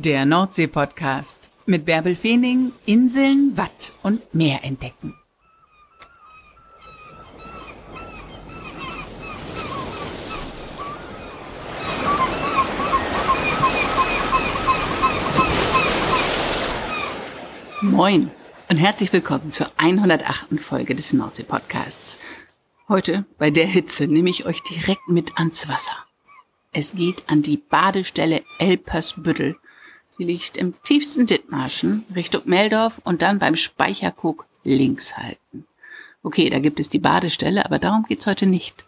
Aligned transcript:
Der 0.00 0.24
Nordsee-Podcast 0.26 1.50
mit 1.66 1.84
Bärbel 1.84 2.14
Feening, 2.14 2.70
Inseln, 2.86 3.56
Watt 3.56 3.92
und 4.04 4.32
Meer 4.32 4.62
entdecken. 4.62 5.16
Moin 17.82 18.30
und 18.68 18.76
herzlich 18.76 19.12
willkommen 19.12 19.50
zur 19.50 19.68
108. 19.78 20.60
Folge 20.60 20.94
des 20.94 21.12
Nordsee-Podcasts. 21.12 22.18
Heute 22.88 23.24
bei 23.36 23.50
der 23.50 23.66
Hitze 23.66 24.06
nehme 24.06 24.30
ich 24.30 24.46
euch 24.46 24.62
direkt 24.62 25.08
mit 25.08 25.36
ans 25.38 25.68
Wasser. 25.68 25.96
Es 26.72 26.94
geht 26.94 27.24
an 27.28 27.42
die 27.42 27.56
Badestelle 27.56 28.44
Elpersbüttel 28.60 29.56
die 30.18 30.24
liegt 30.24 30.56
im 30.56 30.74
tiefsten 30.82 31.26
Dithmarschen, 31.26 32.04
Richtung 32.14 32.42
Meldorf 32.44 33.00
und 33.04 33.22
dann 33.22 33.38
beim 33.38 33.56
Speicherkug 33.56 34.46
links 34.64 35.16
halten. 35.16 35.66
Okay, 36.22 36.50
da 36.50 36.58
gibt 36.58 36.80
es 36.80 36.90
die 36.90 36.98
Badestelle, 36.98 37.64
aber 37.64 37.78
darum 37.78 38.04
geht's 38.08 38.26
heute 38.26 38.46
nicht, 38.46 38.86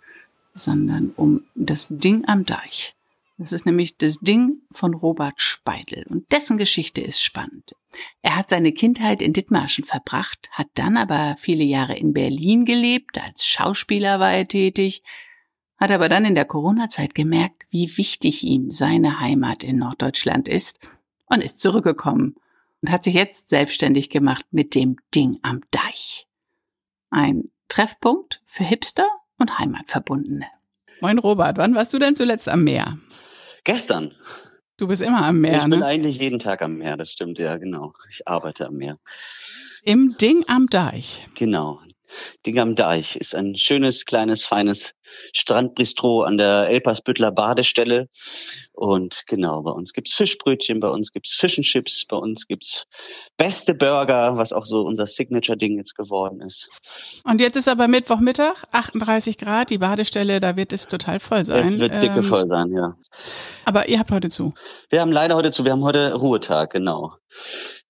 sondern 0.54 1.12
um 1.16 1.44
das 1.54 1.86
Ding 1.88 2.24
am 2.26 2.44
Deich. 2.44 2.96
Das 3.38 3.52
ist 3.52 3.64
nämlich 3.64 3.96
das 3.96 4.18
Ding 4.18 4.58
von 4.70 4.92
Robert 4.92 5.40
Speidel 5.40 6.04
und 6.08 6.30
dessen 6.30 6.58
Geschichte 6.58 7.00
ist 7.00 7.22
spannend. 7.22 7.74
Er 8.20 8.36
hat 8.36 8.50
seine 8.50 8.72
Kindheit 8.72 9.22
in 9.22 9.32
Dithmarschen 9.32 9.84
verbracht, 9.84 10.50
hat 10.52 10.66
dann 10.74 10.98
aber 10.98 11.36
viele 11.38 11.64
Jahre 11.64 11.96
in 11.96 12.12
Berlin 12.12 12.66
gelebt, 12.66 13.18
als 13.22 13.46
Schauspieler 13.46 14.20
war 14.20 14.32
er 14.32 14.46
tätig, 14.46 15.02
hat 15.78 15.90
aber 15.90 16.10
dann 16.10 16.26
in 16.26 16.34
der 16.34 16.44
Corona-Zeit 16.44 17.14
gemerkt, 17.14 17.64
wie 17.70 17.96
wichtig 17.96 18.42
ihm 18.42 18.70
seine 18.70 19.20
Heimat 19.20 19.64
in 19.64 19.78
Norddeutschland 19.78 20.46
ist 20.46 20.90
und 21.30 21.42
ist 21.42 21.60
zurückgekommen 21.60 22.36
und 22.82 22.90
hat 22.90 23.04
sich 23.04 23.14
jetzt 23.14 23.48
selbstständig 23.48 24.10
gemacht 24.10 24.44
mit 24.50 24.74
dem 24.74 24.96
Ding 25.14 25.38
am 25.42 25.62
Deich. 25.70 26.26
Ein 27.10 27.50
Treffpunkt 27.68 28.42
für 28.46 28.64
Hipster 28.64 29.06
und 29.38 29.58
Heimatverbundene. 29.58 30.46
Moin 31.00 31.18
Robert, 31.18 31.56
wann 31.56 31.74
warst 31.74 31.94
du 31.94 31.98
denn 31.98 32.16
zuletzt 32.16 32.48
am 32.48 32.64
Meer? 32.64 32.98
Gestern. 33.64 34.14
Du 34.76 34.88
bist 34.88 35.02
immer 35.02 35.24
am 35.24 35.40
Meer, 35.40 35.58
Ich 35.58 35.70
bin 35.70 35.80
ne? 35.80 35.86
eigentlich 35.86 36.18
jeden 36.18 36.38
Tag 36.38 36.62
am 36.62 36.78
Meer, 36.78 36.96
das 36.96 37.10
stimmt, 37.10 37.38
ja, 37.38 37.56
genau. 37.58 37.92
Ich 38.08 38.26
arbeite 38.26 38.66
am 38.66 38.74
Meer. 38.74 38.98
Im 39.82 40.16
Ding 40.18 40.44
am 40.48 40.66
Deich. 40.66 41.26
Genau, 41.34 41.80
Ding 42.46 42.58
am 42.58 42.74
Deich 42.74 43.16
ist 43.16 43.34
ein 43.34 43.54
schönes, 43.54 44.04
kleines, 44.04 44.42
feines 44.42 44.94
Strandbistro 45.34 46.22
an 46.22 46.38
der 46.38 46.68
Elpersbüttler 46.68 47.32
Badestelle. 47.32 48.08
Und 48.72 49.24
genau, 49.26 49.62
bei 49.62 49.70
uns 49.72 49.92
gibt's 49.92 50.14
Fischbrötchen, 50.14 50.80
bei 50.80 50.88
uns 50.88 51.12
gibt's 51.12 51.34
Fischenchips, 51.34 52.06
bei 52.06 52.16
uns 52.16 52.46
gibt's 52.46 52.84
beste 53.36 53.74
Burger, 53.74 54.36
was 54.36 54.52
auch 54.52 54.64
so 54.64 54.82
unser 54.82 55.06
Signature-Ding 55.06 55.76
jetzt 55.76 55.96
geworden 55.96 56.40
ist. 56.40 57.22
Und 57.24 57.40
jetzt 57.40 57.56
ist 57.56 57.68
aber 57.68 57.88
Mittwochmittag, 57.88 58.64
38 58.72 59.38
Grad, 59.38 59.70
die 59.70 59.78
Badestelle, 59.78 60.40
da 60.40 60.56
wird 60.56 60.72
es 60.72 60.88
total 60.88 61.20
voll 61.20 61.44
sein. 61.44 61.60
Es 61.60 61.78
wird 61.78 62.02
dicke 62.02 62.18
ähm, 62.18 62.24
voll 62.24 62.46
sein, 62.46 62.72
ja. 62.72 62.96
Aber 63.64 63.88
ihr 63.88 63.98
habt 63.98 64.10
heute 64.10 64.30
zu. 64.30 64.54
Wir 64.88 65.00
haben 65.00 65.12
leider 65.12 65.34
heute 65.34 65.50
zu, 65.50 65.64
wir 65.64 65.72
haben 65.72 65.84
heute 65.84 66.14
Ruhetag, 66.14 66.70
genau. 66.70 67.14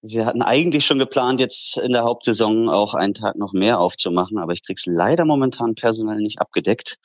Wir 0.02 0.24
hatten 0.24 0.40
eigentlich 0.40 0.86
schon 0.86 0.98
geplant, 0.98 1.40
jetzt 1.40 1.76
in 1.76 1.92
der 1.92 2.04
Hauptsaison 2.04 2.70
auch 2.70 2.94
einen 2.94 3.12
Tag 3.12 3.36
noch 3.36 3.52
mehr 3.52 3.78
aufzumachen, 3.78 4.38
aber 4.38 4.52
ich 4.52 4.62
krieg's 4.62 4.86
leider 4.86 5.26
momentan 5.26 5.74
personell 5.74 6.16
nicht 6.16 6.40
abgedeckt. 6.40 6.96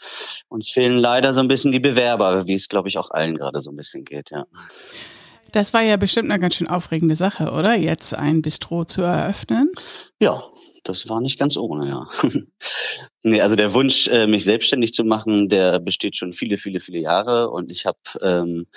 Uns 0.48 0.70
fehlen 0.70 0.98
leider 0.98 1.34
so 1.34 1.42
ein 1.42 1.50
bisschen 1.50 1.74
die 1.74 1.82
Bewerber, 1.82 2.48
wie 2.48 2.54
es, 2.54 2.70
glaube 2.70 2.88
ich, 2.88 2.98
auch 2.98 3.12
allen 3.12 3.38
gerade 3.38 3.60
so 3.60 3.70
ein 3.72 3.76
bisschen 3.76 4.06
geht, 4.06 4.32
ja. 4.32 4.46
Das 5.52 5.74
war 5.74 5.84
ja 5.84 5.98
bestimmt 5.98 6.32
eine 6.32 6.40
ganz 6.40 6.56
schön 6.56 6.68
aufregende 6.68 7.16
Sache, 7.16 7.52
oder? 7.52 7.78
Jetzt 7.78 8.14
ein 8.14 8.42
Bistro 8.42 8.86
zu 8.86 9.02
eröffnen? 9.02 9.72
Ja, 10.20 10.44
das 10.86 11.10
war 11.10 11.20
nicht 11.20 11.40
ganz 11.40 11.58
ohne, 11.58 11.90
ja. 11.90 12.08
nee, 13.24 13.42
also 13.42 13.56
der 13.56 13.74
Wunsch, 13.74 14.08
äh, 14.08 14.28
mich 14.28 14.44
selbstständig 14.44 14.94
zu 14.94 15.04
machen, 15.04 15.50
der 15.50 15.80
besteht 15.80 16.16
schon 16.16 16.32
viele, 16.32 16.58
viele, 16.58 16.80
viele 16.80 17.00
Jahre. 17.00 17.50
Und 17.50 17.72
ich 17.72 17.86
habe 17.86 17.98
ähm, 18.22 18.68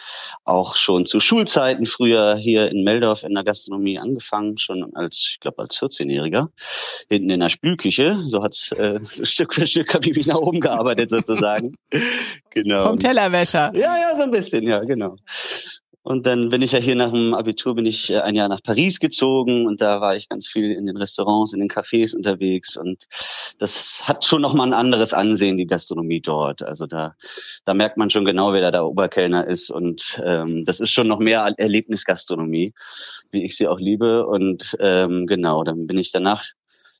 auch 0.44 0.74
schon 0.74 1.06
zu 1.06 1.20
Schulzeiten 1.20 1.86
früher 1.86 2.34
hier 2.36 2.70
in 2.70 2.82
Meldorf 2.82 3.22
in 3.22 3.34
der 3.34 3.44
Gastronomie 3.44 3.98
angefangen, 3.98 4.56
schon 4.58 4.90
als, 4.94 5.28
ich 5.32 5.40
glaube, 5.40 5.58
als 5.58 5.76
14-Jähriger, 5.76 6.48
hinten 7.08 7.30
in 7.30 7.40
der 7.40 7.50
Spülküche. 7.50 8.18
So 8.26 8.42
hat's 8.42 8.72
äh, 8.72 8.98
Stück 9.24 9.54
für 9.54 9.66
Stück 9.66 9.92
habe 9.94 10.08
ich 10.08 10.16
mich 10.16 10.26
nach 10.26 10.36
oben 10.36 10.60
gearbeitet 10.60 11.10
sozusagen. 11.10 11.74
genau. 12.50 12.88
Vom 12.88 12.98
Tellerwäscher. 12.98 13.70
Ja, 13.74 13.98
ja, 13.98 14.16
so 14.16 14.22
ein 14.22 14.30
bisschen, 14.30 14.66
ja, 14.66 14.80
genau. 14.80 15.16
Und 16.08 16.24
dann 16.24 16.48
bin 16.48 16.62
ich 16.62 16.72
ja 16.72 16.78
hier 16.78 16.94
nach 16.94 17.10
dem 17.10 17.34
Abitur, 17.34 17.74
bin 17.74 17.84
ich 17.84 18.08
äh, 18.10 18.20
ein 18.20 18.34
Jahr 18.34 18.48
nach 18.48 18.62
Paris 18.62 18.98
gezogen 18.98 19.66
und 19.66 19.82
da 19.82 20.00
war 20.00 20.16
ich 20.16 20.30
ganz 20.30 20.48
viel 20.48 20.72
in 20.72 20.86
den 20.86 20.96
Restaurants, 20.96 21.52
in 21.52 21.60
den 21.60 21.68
Cafés 21.68 22.16
unterwegs 22.16 22.78
und 22.78 23.04
das 23.58 24.08
hat 24.08 24.24
schon 24.24 24.40
nochmal 24.40 24.68
ein 24.68 24.72
anderes 24.72 25.12
Ansehen, 25.12 25.58
die 25.58 25.66
Gastronomie 25.66 26.22
dort. 26.22 26.62
Also 26.62 26.86
da, 26.86 27.14
da 27.66 27.74
merkt 27.74 27.98
man 27.98 28.08
schon 28.08 28.24
genau, 28.24 28.54
wer 28.54 28.62
da 28.62 28.70
der 28.70 28.86
Oberkellner 28.86 29.46
ist 29.46 29.70
und 29.70 30.22
ähm, 30.24 30.64
das 30.64 30.80
ist 30.80 30.92
schon 30.92 31.08
noch 31.08 31.18
mehr 31.18 31.52
Erlebnisgastronomie, 31.58 32.72
wie 33.30 33.44
ich 33.44 33.58
sie 33.58 33.68
auch 33.68 33.78
liebe 33.78 34.26
und 34.26 34.78
ähm, 34.80 35.26
genau, 35.26 35.62
dann 35.62 35.86
bin 35.86 35.98
ich 35.98 36.10
danach 36.10 36.46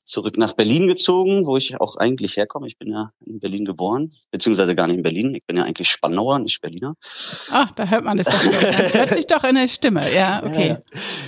zurück 0.09 0.37
nach 0.37 0.53
Berlin 0.53 0.87
gezogen, 0.87 1.45
wo 1.45 1.55
ich 1.55 1.79
auch 1.79 1.95
eigentlich 1.95 2.35
herkomme. 2.35 2.67
Ich 2.67 2.77
bin 2.77 2.91
ja 2.91 3.11
in 3.25 3.39
Berlin 3.39 3.63
geboren, 3.63 4.11
beziehungsweise 4.31 4.75
gar 4.75 4.87
nicht 4.87 4.97
in 4.97 5.03
Berlin. 5.03 5.35
Ich 5.35 5.45
bin 5.45 5.57
ja 5.57 5.63
eigentlich 5.63 5.89
Spannauer, 5.89 6.39
nicht 6.39 6.61
Berliner. 6.61 6.95
Ach, 7.51 7.71
da 7.73 7.85
hört 7.85 8.03
man 8.03 8.17
das 8.17 8.27
doch. 8.27 8.43
hört 8.43 9.13
sich 9.13 9.27
doch 9.27 9.43
in 9.43 9.55
der 9.55 9.67
Stimme. 9.67 9.99
Ja, 10.09 10.41
okay. 10.43 10.69
Ja, 10.69 10.81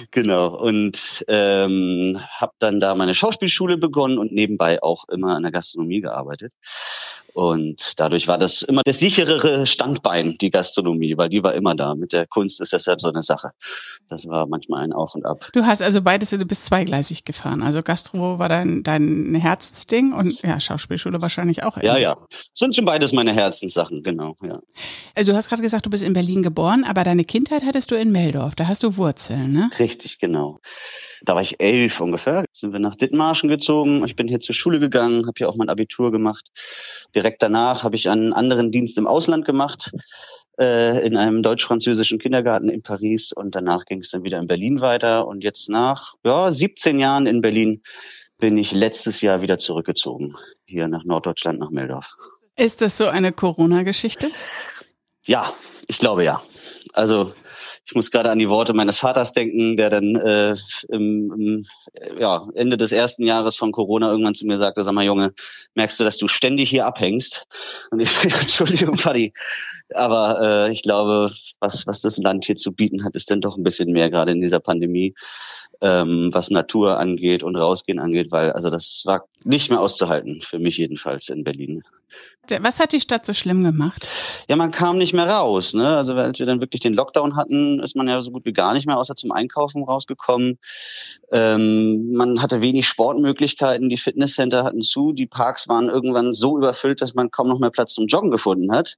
genau. 0.09 0.57
Und 0.57 1.23
ähm, 1.27 2.19
habe 2.31 2.53
dann 2.57 2.79
da 2.79 2.95
meine 2.95 3.13
Schauspielschule 3.13 3.77
begonnen 3.77 4.17
und 4.17 4.31
nebenbei 4.31 4.81
auch 4.81 5.07
immer 5.07 5.37
in 5.37 5.43
der 5.43 5.51
Gastronomie 5.51 6.01
gearbeitet. 6.01 6.51
Und 7.33 7.93
dadurch 7.97 8.27
war 8.27 8.37
das 8.37 8.61
immer 8.61 8.81
das 8.83 8.99
sicherere 8.99 9.65
Standbein, 9.65 10.35
die 10.39 10.49
Gastronomie, 10.49 11.17
weil 11.17 11.29
die 11.29 11.43
war 11.43 11.53
immer 11.53 11.75
da. 11.75 11.95
Mit 11.95 12.13
der 12.13 12.27
Kunst 12.27 12.61
ist 12.61 12.73
das 12.73 12.85
ja 12.85 12.95
so 12.97 13.09
eine 13.09 13.21
Sache. 13.21 13.51
Das 14.09 14.27
war 14.27 14.47
manchmal 14.47 14.83
ein 14.83 14.93
Auf 14.93 15.15
und 15.15 15.25
Ab. 15.25 15.49
Du 15.53 15.65
hast 15.65 15.81
also 15.81 16.01
beides, 16.01 16.31
du 16.31 16.45
bist 16.45 16.65
zweigleisig 16.65 17.23
gefahren. 17.23 17.61
Also 17.61 17.81
Gastro 17.81 18.39
war 18.39 18.49
dein, 18.49 18.83
dein 18.83 19.35
Herzensding 19.35 20.13
und 20.13 20.41
ja, 20.41 20.59
Schauspielschule 20.59 21.21
wahrscheinlich 21.21 21.63
auch. 21.63 21.77
Ja, 21.77 21.97
ja. 21.97 22.17
Sind 22.53 22.75
schon 22.75 22.85
beides 22.85 23.13
meine 23.13 23.33
Herzenssachen, 23.33 24.03
genau, 24.03 24.35
ja. 24.43 24.59
Also 25.15 25.31
du 25.31 25.37
hast 25.37 25.49
gerade 25.49 25.61
gesagt, 25.61 25.85
du 25.85 25.89
bist 25.89 26.03
in 26.03 26.13
Berlin 26.13 26.43
geboren, 26.43 26.83
aber 26.83 27.03
deine 27.03 27.23
Kindheit 27.23 27.63
hattest 27.63 27.91
du 27.91 27.95
in 27.95 28.11
Meldorf. 28.11 28.55
Da 28.55 28.67
hast 28.67 28.83
du 28.83 28.97
Wurzeln, 28.97 29.53
ne? 29.53 29.69
Richtig, 29.79 30.19
genau. 30.19 30.59
Da 31.23 31.35
war 31.35 31.41
ich 31.41 31.59
elf 31.59 32.01
ungefähr. 32.01 32.45
Sind 32.51 32.73
wir 32.73 32.79
nach 32.79 32.95
Dithmarschen 32.95 33.47
gezogen. 33.47 34.03
Ich 34.05 34.15
bin 34.15 34.27
hier 34.27 34.39
zur 34.39 34.55
Schule 34.55 34.79
gegangen, 34.79 35.27
habe 35.27 35.33
hier 35.37 35.49
auch 35.49 35.55
mein 35.55 35.69
Abitur 35.69 36.11
gemacht. 36.11 36.49
Direkt 37.21 37.43
danach 37.43 37.83
habe 37.83 37.95
ich 37.95 38.09
einen 38.09 38.33
anderen 38.33 38.71
Dienst 38.71 38.97
im 38.97 39.05
Ausland 39.05 39.45
gemacht 39.45 39.91
äh, 40.59 41.05
in 41.05 41.15
einem 41.17 41.43
deutsch-französischen 41.43 42.17
Kindergarten 42.17 42.67
in 42.67 42.81
Paris 42.81 43.31
und 43.31 43.53
danach 43.53 43.85
ging 43.85 43.99
es 43.99 44.09
dann 44.09 44.23
wieder 44.23 44.39
in 44.39 44.47
Berlin 44.47 44.81
weiter 44.81 45.27
und 45.27 45.43
jetzt 45.43 45.69
nach 45.69 46.15
ja 46.25 46.49
17 46.49 46.97
Jahren 46.97 47.27
in 47.27 47.41
Berlin 47.41 47.83
bin 48.39 48.57
ich 48.57 48.71
letztes 48.71 49.21
Jahr 49.21 49.43
wieder 49.43 49.59
zurückgezogen 49.59 50.35
hier 50.65 50.87
nach 50.87 51.03
Norddeutschland 51.03 51.59
nach 51.59 51.69
Meldorf. 51.69 52.09
Ist 52.57 52.81
das 52.81 52.97
so 52.97 53.05
eine 53.05 53.31
Corona-Geschichte? 53.31 54.29
Ja, 55.27 55.53
ich 55.85 55.99
glaube 55.99 56.23
ja. 56.23 56.41
Also 56.93 57.33
ich 57.85 57.95
muss 57.95 58.11
gerade 58.11 58.29
an 58.29 58.39
die 58.39 58.49
Worte 58.49 58.73
meines 58.73 58.99
Vaters 58.99 59.31
denken, 59.31 59.75
der 59.75 59.89
dann 59.89 60.15
äh, 60.15 60.53
im, 60.89 61.31
im 61.33 61.65
ja, 62.19 62.47
Ende 62.53 62.77
des 62.77 62.91
ersten 62.91 63.23
Jahres 63.23 63.55
von 63.55 63.71
Corona 63.71 64.11
irgendwann 64.11 64.35
zu 64.35 64.45
mir 64.45 64.57
sagte, 64.57 64.83
sag 64.83 64.93
mal 64.93 65.03
Junge, 65.03 65.33
merkst 65.75 65.99
du, 65.99 66.03
dass 66.03 66.17
du 66.17 66.27
ständig 66.27 66.69
hier 66.69 66.85
abhängst? 66.85 67.47
Und 67.91 67.99
ich, 67.99 68.09
Entschuldigung, 68.23 68.97
Vati, 68.97 69.33
aber 69.93 70.67
äh, 70.67 70.71
ich 70.71 70.83
glaube, 70.83 71.31
was, 71.59 71.87
was 71.87 72.01
das 72.01 72.17
Land 72.17 72.45
hier 72.45 72.55
zu 72.55 72.71
bieten 72.71 73.03
hat, 73.03 73.15
ist 73.15 73.31
dann 73.31 73.41
doch 73.41 73.57
ein 73.57 73.63
bisschen 73.63 73.91
mehr, 73.91 74.09
gerade 74.09 74.31
in 74.31 74.41
dieser 74.41 74.59
Pandemie, 74.59 75.15
ähm, 75.81 76.29
was 76.31 76.51
Natur 76.51 76.99
angeht 76.99 77.43
und 77.43 77.55
Rausgehen 77.55 77.99
angeht, 77.99 78.31
weil 78.31 78.51
also 78.51 78.69
das 78.69 79.01
war 79.05 79.25
nicht 79.43 79.69
mehr 79.69 79.81
auszuhalten, 79.81 80.41
für 80.41 80.59
mich 80.59 80.77
jedenfalls 80.77 81.29
in 81.29 81.43
Berlin. 81.43 81.83
Was 82.59 82.79
hat 82.79 82.91
die 82.91 82.99
Stadt 82.99 83.25
so 83.25 83.33
schlimm 83.33 83.63
gemacht? 83.63 84.07
Ja, 84.49 84.55
man 84.55 84.71
kam 84.71 84.97
nicht 84.97 85.13
mehr 85.13 85.29
raus. 85.29 85.73
Ne? 85.73 85.95
Also 85.95 86.13
als 86.15 86.39
wir 86.39 86.45
dann 86.45 86.59
wirklich 86.59 86.81
den 86.81 86.93
Lockdown 86.93 87.35
hatten, 87.35 87.79
ist 87.79 87.95
man 87.95 88.07
ja 88.07 88.19
so 88.21 88.31
gut 88.31 88.45
wie 88.45 88.51
gar 88.51 88.73
nicht 88.73 88.87
mehr 88.87 88.97
außer 88.97 89.15
zum 89.15 89.31
Einkaufen 89.31 89.83
rausgekommen. 89.83 90.57
Ähm, 91.31 92.11
man 92.13 92.41
hatte 92.41 92.61
wenig 92.61 92.87
Sportmöglichkeiten, 92.87 93.89
die 93.89 93.97
Fitnesscenter 93.97 94.63
hatten 94.63 94.81
zu, 94.81 95.13
die 95.13 95.27
Parks 95.27 95.67
waren 95.69 95.87
irgendwann 95.87 96.33
so 96.33 96.57
überfüllt, 96.57 97.01
dass 97.01 97.13
man 97.13 97.31
kaum 97.31 97.47
noch 97.47 97.59
mehr 97.59 97.69
Platz 97.69 97.93
zum 97.93 98.07
Joggen 98.07 98.31
gefunden 98.31 98.71
hat. 98.71 98.97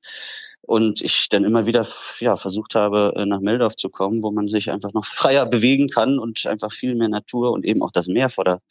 Und 0.62 1.02
ich 1.02 1.28
dann 1.28 1.44
immer 1.44 1.66
wieder 1.66 1.86
ja, 2.20 2.38
versucht 2.38 2.74
habe, 2.74 3.14
äh, 3.18 3.26
nach 3.26 3.42
Meldorf 3.42 3.76
zu 3.76 3.90
kommen, 3.90 4.24
wo 4.24 4.32
man 4.32 4.48
sich 4.48 4.72
einfach 4.72 4.94
noch 4.94 5.06
freier 5.06 5.46
bewegen 5.46 5.90
kann 5.90 6.18
und 6.18 6.46
einfach 6.46 6.72
viel 6.72 6.96
mehr 6.96 7.10
Natur 7.10 7.52
und 7.52 7.66
eben 7.66 7.84
auch 7.84 7.92
das 7.92 8.08
Meer 8.08 8.30
vor 8.30 8.46
der 8.46 8.62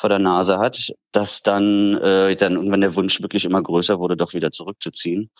vor 0.00 0.08
der 0.08 0.18
Nase 0.18 0.58
hat, 0.58 0.92
dass 1.12 1.42
dann, 1.42 1.96
äh, 1.98 2.34
dann 2.34 2.54
irgendwann 2.54 2.80
der 2.80 2.96
Wunsch 2.96 3.20
wirklich 3.20 3.44
immer 3.44 3.62
größer 3.62 3.98
wurde, 3.98 4.16
doch 4.16 4.32
wieder 4.32 4.50
zurückzuziehen. 4.50 5.30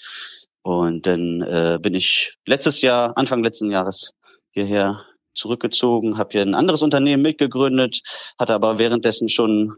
Und 0.62 1.06
dann 1.06 1.40
äh, 1.42 1.78
bin 1.80 1.94
ich 1.94 2.34
letztes 2.46 2.82
Jahr, 2.82 3.16
Anfang 3.16 3.42
letzten 3.42 3.70
Jahres 3.70 4.10
hierher 4.50 5.04
zurückgezogen, 5.34 6.18
habe 6.18 6.32
hier 6.32 6.42
ein 6.42 6.54
anderes 6.54 6.82
Unternehmen 6.82 7.22
mitgegründet, 7.22 8.02
hatte 8.38 8.54
aber 8.54 8.78
währenddessen 8.78 9.28
schon 9.28 9.74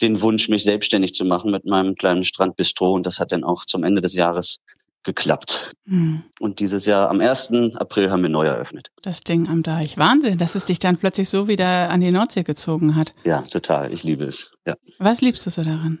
den 0.00 0.20
Wunsch, 0.20 0.48
mich 0.48 0.64
selbstständig 0.64 1.12
zu 1.14 1.24
machen 1.24 1.50
mit 1.50 1.64
meinem 1.64 1.94
kleinen 1.94 2.24
Strandbistro. 2.24 2.92
Und 2.92 3.06
das 3.06 3.20
hat 3.20 3.30
dann 3.30 3.44
auch 3.44 3.64
zum 3.64 3.84
Ende 3.84 4.00
des 4.00 4.14
Jahres 4.14 4.58
geklappt. 5.06 5.70
Mhm. 5.86 6.24
Und 6.40 6.60
dieses 6.60 6.84
Jahr 6.84 7.08
am 7.08 7.20
1. 7.20 7.52
April 7.76 8.10
haben 8.10 8.22
wir 8.22 8.28
neu 8.28 8.46
eröffnet. 8.46 8.90
Das 9.02 9.22
Ding 9.22 9.48
am 9.48 9.62
Deich. 9.62 9.96
Wahnsinn, 9.96 10.36
dass 10.36 10.54
es 10.54 10.66
dich 10.66 10.78
dann 10.78 10.98
plötzlich 10.98 11.30
so 11.30 11.48
wieder 11.48 11.90
an 11.90 12.00
die 12.00 12.10
Nordsee 12.10 12.42
gezogen 12.42 12.96
hat. 12.96 13.14
Ja, 13.24 13.40
total. 13.42 13.92
Ich 13.92 14.02
liebe 14.02 14.24
es. 14.24 14.50
Ja. 14.66 14.74
Was 14.98 15.20
liebst 15.20 15.46
du 15.46 15.50
so 15.50 15.62
daran? 15.62 16.00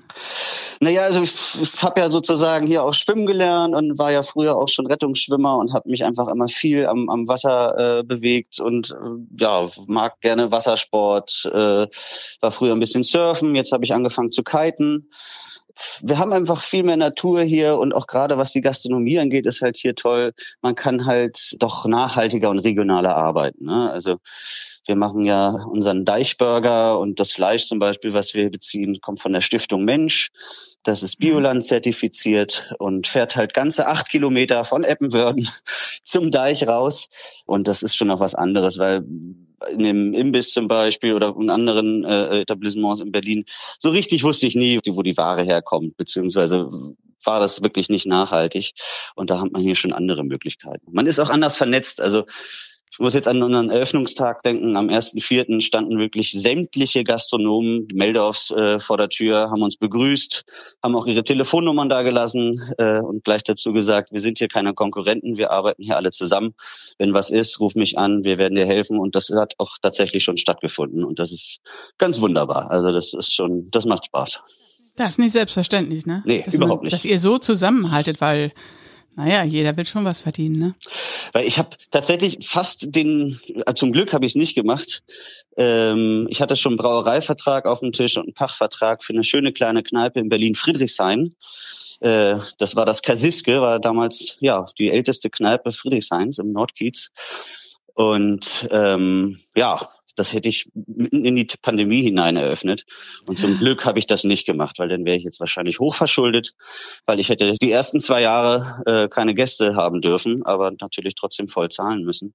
Naja, 0.80 1.02
also 1.02 1.22
ich, 1.22 1.32
ich 1.62 1.82
habe 1.82 2.00
ja 2.00 2.08
sozusagen 2.08 2.66
hier 2.66 2.82
auch 2.82 2.92
schwimmen 2.92 3.26
gelernt 3.26 3.74
und 3.74 3.96
war 3.96 4.10
ja 4.10 4.22
früher 4.22 4.56
auch 4.56 4.68
schon 4.68 4.86
Rettungsschwimmer 4.86 5.56
und 5.56 5.72
habe 5.72 5.88
mich 5.88 6.04
einfach 6.04 6.26
immer 6.28 6.48
viel 6.48 6.86
am, 6.86 7.08
am 7.08 7.28
Wasser 7.28 8.00
äh, 8.00 8.02
bewegt 8.02 8.58
und 8.60 8.90
äh, 8.90 8.94
ja, 9.40 9.68
mag 9.86 10.20
gerne 10.20 10.50
Wassersport, 10.50 11.48
äh, 11.54 11.86
war 12.40 12.50
früher 12.50 12.72
ein 12.72 12.80
bisschen 12.80 13.04
surfen, 13.04 13.54
jetzt 13.54 13.70
habe 13.70 13.84
ich 13.84 13.94
angefangen 13.94 14.32
zu 14.32 14.42
kiten 14.42 15.08
wir 16.02 16.18
haben 16.18 16.32
einfach 16.32 16.62
viel 16.62 16.82
mehr 16.82 16.96
Natur 16.96 17.42
hier 17.42 17.78
und 17.78 17.94
auch 17.94 18.06
gerade 18.06 18.38
was 18.38 18.52
die 18.52 18.60
Gastronomie 18.60 19.18
angeht, 19.18 19.46
ist 19.46 19.62
halt 19.62 19.76
hier 19.76 19.94
toll. 19.94 20.32
Man 20.62 20.74
kann 20.74 21.06
halt 21.06 21.56
doch 21.58 21.86
nachhaltiger 21.86 22.50
und 22.50 22.60
regionaler 22.60 23.16
arbeiten. 23.16 23.66
Ne? 23.66 23.90
Also 23.92 24.16
wir 24.86 24.96
machen 24.96 25.24
ja 25.24 25.48
unseren 25.48 26.04
Deichburger 26.04 26.98
und 26.98 27.18
das 27.18 27.32
Fleisch 27.32 27.66
zum 27.66 27.78
Beispiel, 27.78 28.12
was 28.12 28.34
wir 28.34 28.50
beziehen, 28.50 29.00
kommt 29.00 29.20
von 29.20 29.32
der 29.32 29.40
Stiftung 29.40 29.84
Mensch. 29.84 30.30
Das 30.86 31.02
ist. 31.02 31.18
Bioland 31.18 31.64
zertifiziert 31.64 32.72
und 32.78 33.08
fährt 33.08 33.34
halt 33.34 33.54
ganze 33.54 33.88
acht 33.88 34.08
Kilometer 34.08 34.64
von 34.64 34.84
Eppenwörden 34.84 35.48
zum 36.04 36.30
Deich 36.30 36.68
raus. 36.68 37.08
Und 37.44 37.66
das 37.66 37.82
ist 37.82 37.96
schon 37.96 38.06
noch 38.06 38.20
was 38.20 38.36
anderes, 38.36 38.78
weil 38.78 39.04
in 39.72 39.78
dem 39.78 40.14
Imbiss 40.14 40.50
zum 40.50 40.68
Beispiel 40.68 41.14
oder 41.14 41.34
in 41.36 41.50
anderen 41.50 42.04
äh, 42.04 42.42
Etablissements 42.42 43.00
in 43.00 43.10
Berlin, 43.10 43.44
so 43.80 43.90
richtig 43.90 44.22
wusste 44.22 44.46
ich 44.46 44.54
nie, 44.54 44.78
wo 44.86 45.02
die 45.02 45.16
Ware 45.16 45.42
herkommt, 45.42 45.96
beziehungsweise 45.96 46.68
war 47.24 47.40
das 47.40 47.64
wirklich 47.64 47.88
nicht 47.88 48.06
nachhaltig. 48.06 48.72
Und 49.16 49.30
da 49.30 49.40
hat 49.40 49.50
man 49.50 49.62
hier 49.62 49.74
schon 49.74 49.92
andere 49.92 50.22
Möglichkeiten. 50.22 50.86
Man 50.92 51.06
ist 51.06 51.18
auch 51.18 51.30
anders 51.30 51.56
vernetzt. 51.56 52.00
Also 52.00 52.24
ich 52.96 53.00
muss 53.00 53.12
jetzt 53.12 53.28
an 53.28 53.42
unseren 53.42 53.68
Eröffnungstag 53.68 54.42
denken. 54.42 54.74
Am 54.74 54.88
1.4. 54.88 55.60
standen 55.60 55.98
wirklich 55.98 56.32
sämtliche 56.32 57.04
Gastronomen 57.04 57.86
Meldorfs 57.92 58.50
äh, 58.52 58.78
vor 58.78 58.96
der 58.96 59.10
Tür, 59.10 59.50
haben 59.50 59.60
uns 59.60 59.76
begrüßt, 59.76 60.78
haben 60.82 60.96
auch 60.96 61.04
ihre 61.04 61.22
Telefonnummern 61.22 61.90
da 61.90 62.00
gelassen 62.00 62.62
äh, 62.78 63.00
und 63.00 63.22
gleich 63.22 63.42
dazu 63.42 63.74
gesagt, 63.74 64.12
wir 64.12 64.20
sind 64.22 64.38
hier 64.38 64.48
keine 64.48 64.72
Konkurrenten, 64.72 65.36
wir 65.36 65.50
arbeiten 65.50 65.82
hier 65.82 65.98
alle 65.98 66.10
zusammen. 66.10 66.54
Wenn 66.96 67.12
was 67.12 67.28
ist, 67.28 67.60
ruf 67.60 67.74
mich 67.74 67.98
an, 67.98 68.24
wir 68.24 68.38
werden 68.38 68.54
dir 68.54 68.64
helfen. 68.64 68.98
Und 68.98 69.14
das 69.14 69.28
hat 69.28 69.52
auch 69.58 69.76
tatsächlich 69.82 70.24
schon 70.24 70.38
stattgefunden. 70.38 71.04
Und 71.04 71.18
das 71.18 71.32
ist 71.32 71.58
ganz 71.98 72.22
wunderbar. 72.22 72.70
Also 72.70 72.92
das 72.92 73.12
ist 73.12 73.34
schon, 73.34 73.68
das 73.72 73.84
macht 73.84 74.06
Spaß. 74.06 74.40
Das 74.96 75.08
ist 75.12 75.18
nicht 75.18 75.32
selbstverständlich, 75.32 76.06
ne? 76.06 76.22
Nee, 76.24 76.44
dass 76.46 76.54
überhaupt 76.54 76.80
man, 76.80 76.84
nicht. 76.84 76.94
Dass 76.94 77.04
ihr 77.04 77.18
so 77.18 77.36
zusammenhaltet, 77.36 78.22
weil 78.22 78.52
naja, 79.16 79.44
jeder 79.44 79.76
will 79.76 79.86
schon 79.86 80.04
was 80.04 80.20
verdienen, 80.20 80.58
ne? 80.58 80.74
Weil 81.32 81.46
ich 81.46 81.58
habe 81.58 81.70
tatsächlich 81.90 82.46
fast 82.46 82.94
den, 82.94 83.40
äh, 83.66 83.72
zum 83.74 83.92
Glück 83.92 84.12
habe 84.12 84.26
ich 84.26 84.32
es 84.32 84.36
nicht 84.36 84.54
gemacht. 84.54 85.02
Ähm, 85.56 86.26
ich 86.30 86.42
hatte 86.42 86.54
schon 86.54 86.72
einen 86.72 86.78
Brauereivertrag 86.78 87.64
auf 87.64 87.80
dem 87.80 87.92
Tisch 87.92 88.18
und 88.18 88.24
einen 88.24 88.34
Pachtvertrag 88.34 89.02
für 89.02 89.14
eine 89.14 89.24
schöne 89.24 89.52
kleine 89.52 89.82
Kneipe 89.82 90.20
in 90.20 90.28
Berlin 90.28 90.54
Friedrichshain. 90.54 91.34
Äh, 92.00 92.36
das 92.58 92.76
war 92.76 92.84
das 92.84 93.00
Kasiske, 93.00 93.62
war 93.62 93.80
damals 93.80 94.36
ja 94.40 94.66
die 94.78 94.90
älteste 94.90 95.30
Kneipe 95.30 95.72
Friedrichshains 95.72 96.38
im 96.38 96.52
Nordkiez. 96.52 97.10
Und 97.94 98.68
ähm, 98.70 99.40
ja, 99.54 99.88
das 100.16 100.32
hätte 100.32 100.48
ich 100.48 100.68
mitten 100.74 101.24
in 101.24 101.36
die 101.36 101.46
Pandemie 101.62 102.02
hinein 102.02 102.36
eröffnet. 102.36 102.84
Und 103.26 103.38
zum 103.38 103.58
Glück 103.58 103.84
habe 103.84 103.98
ich 103.98 104.06
das 104.06 104.24
nicht 104.24 104.46
gemacht, 104.46 104.78
weil 104.78 104.88
dann 104.88 105.04
wäre 105.04 105.16
ich 105.16 105.24
jetzt 105.24 105.40
wahrscheinlich 105.40 105.78
hochverschuldet, 105.78 106.52
weil 107.04 107.20
ich 107.20 107.28
hätte 107.28 107.54
die 107.60 107.70
ersten 107.70 108.00
zwei 108.00 108.22
Jahre 108.22 108.82
äh, 108.86 109.08
keine 109.08 109.34
Gäste 109.34 109.76
haben 109.76 110.00
dürfen, 110.00 110.44
aber 110.44 110.72
natürlich 110.80 111.14
trotzdem 111.14 111.48
voll 111.48 111.68
zahlen 111.68 112.02
müssen. 112.02 112.34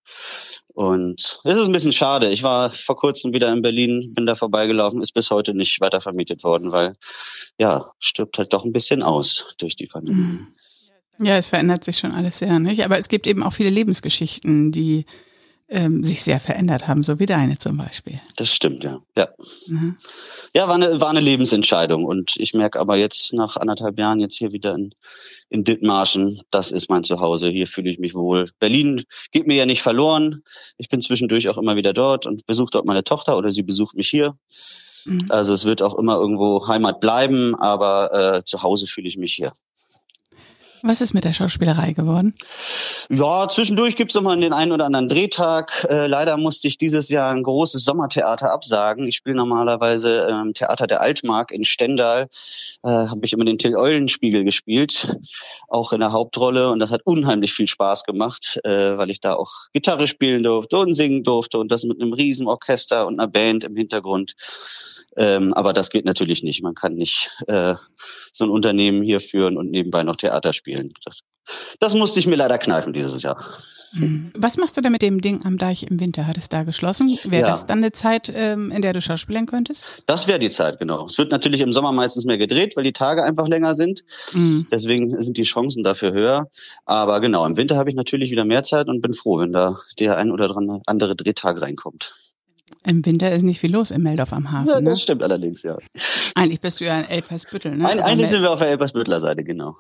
Und 0.74 1.40
es 1.44 1.58
ist 1.58 1.66
ein 1.66 1.72
bisschen 1.72 1.92
schade. 1.92 2.30
Ich 2.30 2.44
war 2.44 2.72
vor 2.72 2.96
kurzem 2.96 3.34
wieder 3.34 3.52
in 3.52 3.62
Berlin, 3.62 4.14
bin 4.14 4.26
da 4.26 4.36
vorbeigelaufen, 4.36 5.02
ist 5.02 5.14
bis 5.14 5.30
heute 5.30 5.54
nicht 5.54 5.82
weiter 5.82 6.00
vermietet 6.00 6.44
worden, 6.44 6.72
weil 6.72 6.94
ja, 7.60 7.86
stirbt 8.00 8.38
halt 8.38 8.54
doch 8.54 8.64
ein 8.64 8.74
bisschen 8.74 9.04
aus 9.04 9.56
durch 9.58 9.76
die 9.76 9.88
Pandemie. 9.88 10.22
Mhm. 10.22 10.48
Ja, 11.20 11.38
es 11.38 11.50
verändert 11.50 11.84
sich 11.84 11.98
schon 11.98 12.14
alles 12.14 12.40
sehr, 12.40 12.58
nicht? 12.60 12.84
Aber 12.84 12.98
es 12.98 13.08
gibt 13.08 13.28
eben 13.28 13.44
auch 13.44 13.54
viele 13.54 13.70
Lebensgeschichten, 13.70 14.72
die 14.72 15.06
ähm, 15.72 16.04
sich 16.04 16.22
sehr 16.22 16.42
verändert 16.42 16.88
haben, 16.88 17.02
so 17.02 17.20
wie 17.20 17.26
deine 17.26 17.58
zum 17.58 17.78
Beispiel. 17.78 18.20
Das 18.36 18.50
stimmt, 18.50 18.84
ja. 18.84 19.02
Ja, 19.18 19.30
mhm. 19.68 19.96
ja 20.54 20.68
war, 20.68 20.76
eine, 20.76 21.00
war 21.00 21.10
eine 21.10 21.22
Lebensentscheidung. 21.22 22.04
Und 22.04 22.34
ich 22.36 22.54
merke 22.54 22.80
aber 22.80 22.98
jetzt 22.98 23.34
nach 23.34 23.56
anderthalb 23.56 23.98
Jahren 23.98 24.20
jetzt 24.20 24.36
hier 24.36 24.52
wieder 24.52 24.76
in, 24.76 24.94
in 25.50 25.64
Dithmarschen, 25.64 26.42
das 26.52 26.72
ist 26.72 26.90
mein 26.90 27.04
Zuhause, 27.04 27.48
hier 27.48 27.68
fühle 27.68 27.90
ich 27.90 28.00
mich 28.00 28.14
wohl. 28.14 28.50
Berlin 28.60 29.04
geht 29.32 29.48
mir 29.48 29.56
ja 29.56 29.66
nicht 29.66 29.82
verloren. 29.82 30.44
Ich 30.78 30.90
bin 30.90 31.00
zwischendurch 31.00 31.48
auch 31.48 31.58
immer 31.58 31.78
wieder 31.78 31.94
dort 31.94 32.28
und 32.28 32.46
besuche 32.46 32.72
dort 32.72 32.86
meine 32.86 33.06
Tochter 33.06 33.38
oder 33.38 33.52
sie 33.52 33.64
besucht 33.64 33.96
mich 33.96 34.10
hier. 34.10 34.36
Mhm. 35.06 35.26
Also 35.30 35.54
es 35.54 35.64
wird 35.64 35.82
auch 35.82 35.98
immer 35.98 36.16
irgendwo 36.16 36.68
Heimat 36.68 37.00
bleiben, 37.00 37.56
aber 37.56 38.14
äh, 38.36 38.44
zu 38.44 38.62
Hause 38.62 38.88
fühle 38.88 39.08
ich 39.08 39.18
mich 39.18 39.34
hier. 39.34 39.54
Was 40.84 41.02
ist 41.02 41.14
mit 41.14 41.26
der 41.26 41.34
Schauspielerei 41.34 41.94
geworden? 41.94 42.34
Ja, 43.10 43.48
zwischendurch 43.48 43.96
gibt's 43.96 44.16
noch 44.16 44.24
mal 44.24 44.36
den 44.38 44.54
einen 44.54 44.72
oder 44.72 44.86
anderen 44.86 45.08
Drehtag. 45.08 45.86
Äh, 45.90 46.08
leider 46.08 46.38
musste 46.38 46.68
ich 46.68 46.78
dieses 46.78 47.10
Jahr 47.10 47.32
ein 47.32 47.44
großes 47.44 47.84
Sommertheater 47.84 48.52
absagen. 48.52 49.06
Ich 49.08 49.18
spiele 49.18 49.36
normalerweise 49.36 50.28
im 50.30 50.48
ähm, 50.48 50.54
Theater 50.54 50.88
der 50.88 51.02
Altmark 51.02 51.52
in 51.52 51.64
Stendal. 51.64 52.28
Äh, 52.84 52.90
Habe 52.90 53.22
ich 53.24 53.34
immer 53.34 53.46
den 53.46 53.60
Till 53.60 53.76
Eulenspiegel 53.76 54.44
gespielt, 54.44 55.16
auch 55.68 55.94
in 55.94 56.00
der 56.00 56.14
Hauptrolle. 56.14 56.72
Und 56.72 56.80
das 56.80 56.92
hat 56.92 57.02
unheimlich 57.06 57.54
viel 57.54 57.68
Spaß 57.68 58.04
gemacht, 58.04 58.60
äh, 58.64 58.98
weil 58.98 59.12
ich 59.12 59.20
da 59.20 59.36
auch 59.36 59.52
Gitarre 59.74 60.08
spielen 60.08 60.42
durfte 60.42 60.80
und 60.80 60.94
singen 60.94 61.24
durfte 61.24 61.60
und 61.60 61.72
das 61.72 61.84
mit 61.84 62.02
einem 62.02 62.14
Riesenorchester 62.14 63.06
und 63.06 63.20
einer 63.20 63.30
Band 63.30 63.64
im 63.66 63.76
Hintergrund. 63.76 64.34
Ähm, 65.18 65.54
aber 65.54 65.74
das 65.74 65.90
geht 65.90 66.06
natürlich 66.06 66.42
nicht. 66.42 66.64
Man 66.64 66.74
kann 66.74 66.96
nicht 66.96 67.30
äh, 67.48 67.76
so 68.32 68.46
ein 68.46 68.50
Unternehmen 68.50 69.02
hier 69.04 69.20
führen 69.20 69.58
und 69.58 69.70
nebenbei 69.70 70.04
noch 70.04 70.16
Theater 70.16 70.54
spielen. 70.54 70.71
Das, 71.06 71.22
das 71.80 71.96
musste 71.96 72.20
ich 72.20 72.28
mir 72.28 72.36
leider 72.36 72.58
kneifen 72.58 72.94
dieses 72.94 73.22
Jahr. 73.24 73.44
Hm. 73.94 74.32
Was 74.36 74.58
machst 74.58 74.78
du 74.78 74.82
denn 74.82 74.92
mit 74.92 75.02
dem 75.02 75.20
Ding 75.20 75.42
am 75.46 75.58
Deich 75.58 75.84
im 75.84 76.00
Winter? 76.00 76.26
Hat 76.26 76.38
es 76.38 76.48
da 76.48 76.64
geschlossen? 76.64 77.18
Wäre 77.24 77.42
ja. 77.42 77.48
das 77.50 77.66
dann 77.66 77.80
eine 77.80 77.92
Zeit, 77.92 78.32
ähm, 78.34 78.72
in 78.72 78.82
der 78.82 78.94
du 78.94 79.02
schauspielen 79.02 79.46
könntest? 79.46 79.86
Das 80.06 80.28
wäre 80.28 80.40
die 80.40 80.50
Zeit, 80.50 80.80
genau. 80.80 81.06
Es 81.06 81.18
wird 81.18 81.32
natürlich 81.32 81.60
im 81.60 81.74
Sommer 81.74 81.92
meistens 81.92 82.24
mehr 82.24 82.38
gedreht, 82.38 82.78
weil 82.78 82.86
die 82.86 82.94
Tage 82.94 83.24
einfach 83.24 83.48
länger 83.48 83.76
sind. 83.76 84.04
Mhm. 84.32 84.68
Deswegen 84.72 85.22
sind 85.22 85.36
die 85.38 85.44
Chancen 85.44 85.84
dafür 85.84 86.14
höher. 86.14 86.48
Aber 86.86 87.20
genau, 87.20 87.46
im 87.46 87.58
Winter 87.58 87.76
habe 87.76 87.90
ich 87.90 87.96
natürlich 87.96 88.32
wieder 88.32 88.46
mehr 88.46 88.64
Zeit 88.64 88.88
und 88.88 89.02
bin 89.02 89.14
froh, 89.14 89.40
wenn 89.40 89.52
da 89.52 89.78
der 90.00 90.18
ein 90.18 90.32
oder 90.32 90.56
andere 90.86 91.16
Drehtag 91.16 91.62
reinkommt. 91.62 92.14
Im 92.84 93.06
Winter 93.06 93.32
ist 93.32 93.44
nicht 93.44 93.60
viel 93.60 93.74
los 93.74 93.92
im 93.92 94.04
Meldorf 94.04 94.34
am 94.34 94.52
Hafen. 94.52 94.68
Ja, 94.68 94.76
das 94.76 94.84
ne? 94.84 94.96
stimmt 94.96 95.24
allerdings, 95.24 95.62
ja. 95.64 95.78
Eigentlich 96.34 96.62
bist 96.62 96.80
du 96.80 96.86
ja 96.86 97.00
in 97.00 97.10
Elpersbüttel, 97.10 97.76
ne? 97.76 97.88
Ein, 97.88 98.00
eigentlich 98.00 98.30
sind 98.30 98.42
wir 98.42 98.52
auf 98.52 98.60
der 98.60 98.70
Elpersbütteler 98.70 99.20
Seite, 99.20 99.44
genau. 99.44 99.76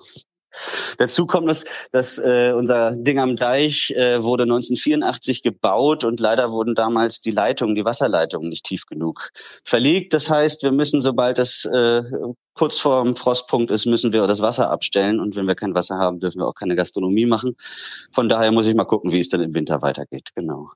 Dazu 0.98 1.26
kommt, 1.26 1.50
dass, 1.50 1.66
dass 1.92 2.18
äh, 2.18 2.54
unser 2.56 2.92
Ding 2.92 3.20
am 3.20 3.36
Deich 3.36 3.92
äh, 3.92 4.22
wurde 4.24 4.44
1984 4.44 5.44
gebaut 5.44 6.04
und 6.04 6.20
leider 6.20 6.52
wurden 6.52 6.76
damals 6.76 7.22
die 7.22 7.32
Leitungen, 7.32 7.76
die 7.76 7.86
Wasserleitungen 7.86 8.50
nicht 8.50 8.66
tief 8.66 8.86
genug 8.86 9.32
verlegt. 9.64 10.14
Das 10.14 10.30
heißt, 10.30 10.64
wir 10.64 10.72
müssen, 10.72 11.02
sobald 11.02 11.40
es 11.40 11.66
äh, 11.66 12.04
kurz 12.54 12.78
vor 12.78 13.04
dem 13.04 13.16
Frostpunkt 13.16 13.72
ist, 13.72 13.86
müssen 13.86 14.14
wir 14.14 14.28
das 14.28 14.42
Wasser 14.42 14.70
abstellen 14.70 15.20
und 15.20 15.36
wenn 15.36 15.48
wir 15.48 15.56
kein 15.56 15.74
Wasser 15.74 15.96
haben, 15.96 16.20
dürfen 16.20 16.40
wir 16.40 16.48
auch 16.48 16.56
keine 16.56 16.76
Gastronomie 16.76 17.26
machen. 17.26 17.56
Von 18.12 18.30
daher 18.30 18.52
muss 18.52 18.68
ich 18.68 18.76
mal 18.76 18.86
gucken, 18.86 19.12
wie 19.12 19.20
es 19.20 19.30
dann 19.30 19.42
im 19.42 19.54
Winter 19.54 19.82
weitergeht. 19.82 20.30
Genau. 20.36 20.70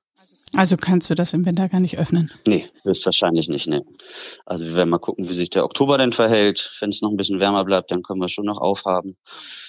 Also 0.54 0.76
kannst 0.76 1.10
du 1.10 1.14
das 1.14 1.32
im 1.32 1.44
Winter 1.44 1.68
gar 1.68 1.80
nicht 1.80 1.98
öffnen? 1.98 2.30
Nee, 2.46 2.68
höchstwahrscheinlich 2.82 3.48
nicht, 3.48 3.66
nee. 3.66 3.80
Also 4.44 4.64
wir 4.64 4.74
werden 4.76 4.90
mal 4.90 4.98
gucken, 4.98 5.28
wie 5.28 5.34
sich 5.34 5.50
der 5.50 5.64
Oktober 5.64 5.98
denn 5.98 6.12
verhält. 6.12 6.70
Wenn 6.80 6.90
es 6.90 7.02
noch 7.02 7.10
ein 7.10 7.16
bisschen 7.16 7.40
wärmer 7.40 7.64
bleibt, 7.64 7.90
dann 7.90 8.02
können 8.02 8.20
wir 8.20 8.28
schon 8.28 8.46
noch 8.46 8.58
aufhaben. 8.58 9.16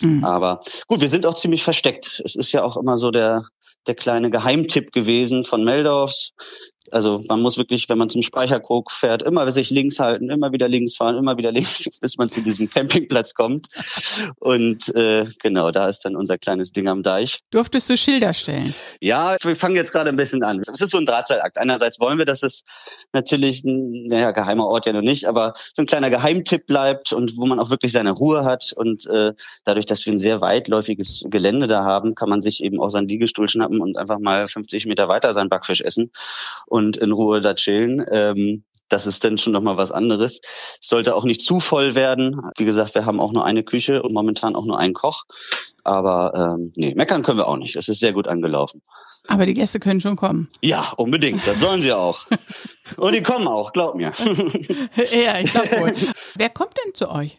Mhm. 0.02 0.24
Aber 0.24 0.60
gut, 0.88 1.02
wir 1.02 1.10
sind 1.10 1.26
auch 1.26 1.36
ziemlich 1.36 1.64
versteckt. 1.64 2.22
Es 2.24 2.36
ist 2.36 2.52
ja 2.52 2.64
auch 2.64 2.78
immer 2.78 2.96
so 2.96 3.12
der, 3.12 3.44
der 3.88 3.96
kleine 3.96 4.30
Geheimtipp 4.30 4.92
gewesen 4.92 5.44
von 5.44 5.64
Meldorfs. 5.64 6.34
Also 6.92 7.24
man 7.28 7.42
muss 7.42 7.58
wirklich, 7.58 7.90
wenn 7.90 7.98
man 7.98 8.10
zum 8.10 8.22
Speicherkrog 8.22 8.92
fährt, 8.92 9.24
immer 9.24 9.50
sich 9.52 9.70
links 9.70 10.00
halten, 10.00 10.30
immer 10.30 10.52
wieder 10.52 10.68
links 10.68 10.96
fahren, 10.96 11.18
immer 11.18 11.38
wieder 11.38 11.52
links, 11.52 11.86
bis 12.02 12.18
man 12.18 12.30
zu 12.30 12.42
diesem 12.42 12.70
Campingplatz 12.70 13.34
kommt. 13.34 13.68
Und 14.40 14.94
äh, 14.96 15.26
genau, 15.40 15.72
da 15.72 15.88
ist 15.88 16.06
dann 16.06 16.16
unser 16.16 16.38
kleines 16.38 16.72
Ding 16.72 16.88
am 16.88 17.04
Deich. 17.04 17.40
Durftest 17.52 17.90
du 17.90 17.98
Schilder 17.98 18.34
stellen? 18.34 18.74
Ja, 19.02 19.38
wir 19.42 19.56
fangen 19.56 19.76
jetzt 19.76 19.92
gerade 19.92 20.10
ein 20.10 20.16
bisschen 20.16 20.44
an. 20.44 20.62
Es 20.72 20.82
ist 20.82 20.92
so 20.92 20.98
ein 20.98 21.06
Drahtseilakt. 21.06 21.58
Einerseits 21.58 22.00
wollen 22.00 22.18
wir, 22.18 22.26
dass 22.26 22.44
es 22.44 22.64
natürlich 23.14 23.64
ein 23.64 24.08
naja, 24.08 24.32
geheimer 24.32 24.68
Ort 24.68 24.86
ja 24.86 24.94
noch 24.94 25.02
nicht, 25.02 25.26
aber 25.26 25.54
so 25.74 25.82
ein 25.82 25.86
kleiner 25.86 26.10
Geheimtipp 26.10 26.66
bleibt 26.66 27.14
und 27.14 27.38
wo 27.38 27.46
man 27.46 27.60
auch 27.60 27.70
wirklich 27.70 27.92
seine 27.92 28.12
Ruhe 28.12 28.46
hat. 28.46 28.74
Und 28.76 29.06
äh, 29.08 29.34
dadurch, 29.66 29.86
dass 29.86 30.06
wir 30.06 30.14
ein 30.14 30.20
sehr 30.20 30.42
weitläufiges 30.42 31.26
Gelände 31.30 31.68
da 31.68 31.84
haben, 31.84 32.16
kann 32.16 32.30
man 32.30 32.42
sich 32.42 32.64
eben 32.64 32.80
auch 32.80 32.90
seinen 32.90 33.08
Liegestuhl 33.08 33.50
schnappen 33.50 33.82
und 33.82 33.98
einfach 33.98 34.20
mal 34.20 34.48
50 34.48 34.86
Meter 34.86 35.08
weiter 35.08 35.34
seinen 35.34 35.50
Backfisch 35.50 35.82
essen 35.82 36.12
und 36.66 36.77
in 36.78 37.12
Ruhe 37.12 37.42
da 37.42 37.54
chillen. 37.56 38.06
Ähm, 38.12 38.64
das 38.90 39.06
ist 39.06 39.24
dann 39.24 39.38
schon 39.38 39.54
nochmal 39.54 39.78
was 39.78 39.92
anderes. 39.92 40.40
Es 40.82 40.88
sollte 40.88 41.16
auch 41.16 41.26
nicht 41.26 41.42
zu 41.42 41.60
voll 41.60 41.94
werden. 41.96 42.42
Wie 42.58 42.66
gesagt, 42.66 42.96
wir 42.96 43.06
haben 43.06 43.20
auch 43.20 43.34
nur 43.34 43.44
eine 43.44 43.64
Küche 43.64 44.02
und 44.02 44.14
momentan 44.14 44.56
auch 44.56 44.66
nur 44.66 44.80
einen 44.80 44.94
Koch. 44.94 45.26
Aber 45.84 46.56
ähm, 46.58 46.72
nee, 46.76 46.94
meckern 46.96 47.24
können 47.24 47.38
wir 47.38 47.48
auch 47.48 47.58
nicht. 47.58 47.76
Es 47.76 47.90
ist 47.90 48.00
sehr 48.00 48.14
gut 48.14 48.28
angelaufen. 48.28 48.82
Aber 49.28 49.46
die 49.46 49.54
Gäste 49.54 49.80
können 49.80 50.00
schon 50.00 50.16
kommen. 50.16 50.50
Ja, 50.62 50.94
unbedingt. 50.96 51.46
Das 51.46 51.60
sollen 51.60 51.82
sie 51.82 51.92
auch. 51.92 52.26
und 52.98 53.14
die 53.14 53.22
kommen 53.22 53.48
auch, 53.48 53.74
glaub 53.74 53.96
mir. 53.96 54.12
ja, 54.16 55.40
ich 55.42 55.52
glaube 55.52 55.80
wohl. 55.80 55.94
Wer 56.36 56.50
kommt 56.50 56.74
denn 56.86 56.94
zu 56.94 57.12
euch? 57.12 57.38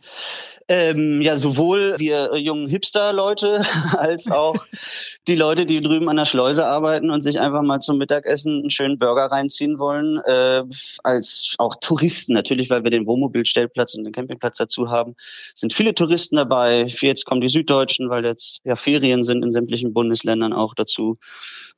Ähm, 0.70 1.22
ja, 1.22 1.38
sowohl 1.38 1.94
wir 1.98 2.36
jungen 2.36 2.68
Hipster-Leute 2.68 3.64
als 3.96 4.30
auch 4.30 4.54
die 5.26 5.34
Leute, 5.34 5.64
die 5.64 5.80
drüben 5.80 6.10
an 6.10 6.16
der 6.16 6.26
Schleuse 6.26 6.66
arbeiten 6.66 7.10
und 7.10 7.22
sich 7.22 7.40
einfach 7.40 7.62
mal 7.62 7.80
zum 7.80 7.96
Mittagessen 7.96 8.60
einen 8.60 8.70
schönen 8.70 8.98
Burger 8.98 9.26
reinziehen 9.26 9.78
wollen, 9.78 10.18
äh, 10.26 10.64
als 11.04 11.54
auch 11.56 11.74
Touristen 11.80 12.34
natürlich, 12.34 12.68
weil 12.68 12.84
wir 12.84 12.90
den 12.90 13.06
Wohnmobilstellplatz 13.06 13.94
und 13.94 14.04
den 14.04 14.12
Campingplatz 14.12 14.58
dazu 14.58 14.90
haben, 14.90 15.16
sind 15.54 15.72
viele 15.72 15.94
Touristen 15.94 16.36
dabei. 16.36 16.84
Jetzt 16.84 17.24
kommen 17.24 17.40
die 17.40 17.48
Süddeutschen, 17.48 18.10
weil 18.10 18.26
jetzt 18.26 18.60
ja 18.64 18.74
Ferien 18.74 19.22
sind 19.22 19.42
in 19.42 19.52
sämtlichen 19.52 19.94
Bundesländern 19.94 20.52
auch 20.52 20.74
dazu. 20.74 21.16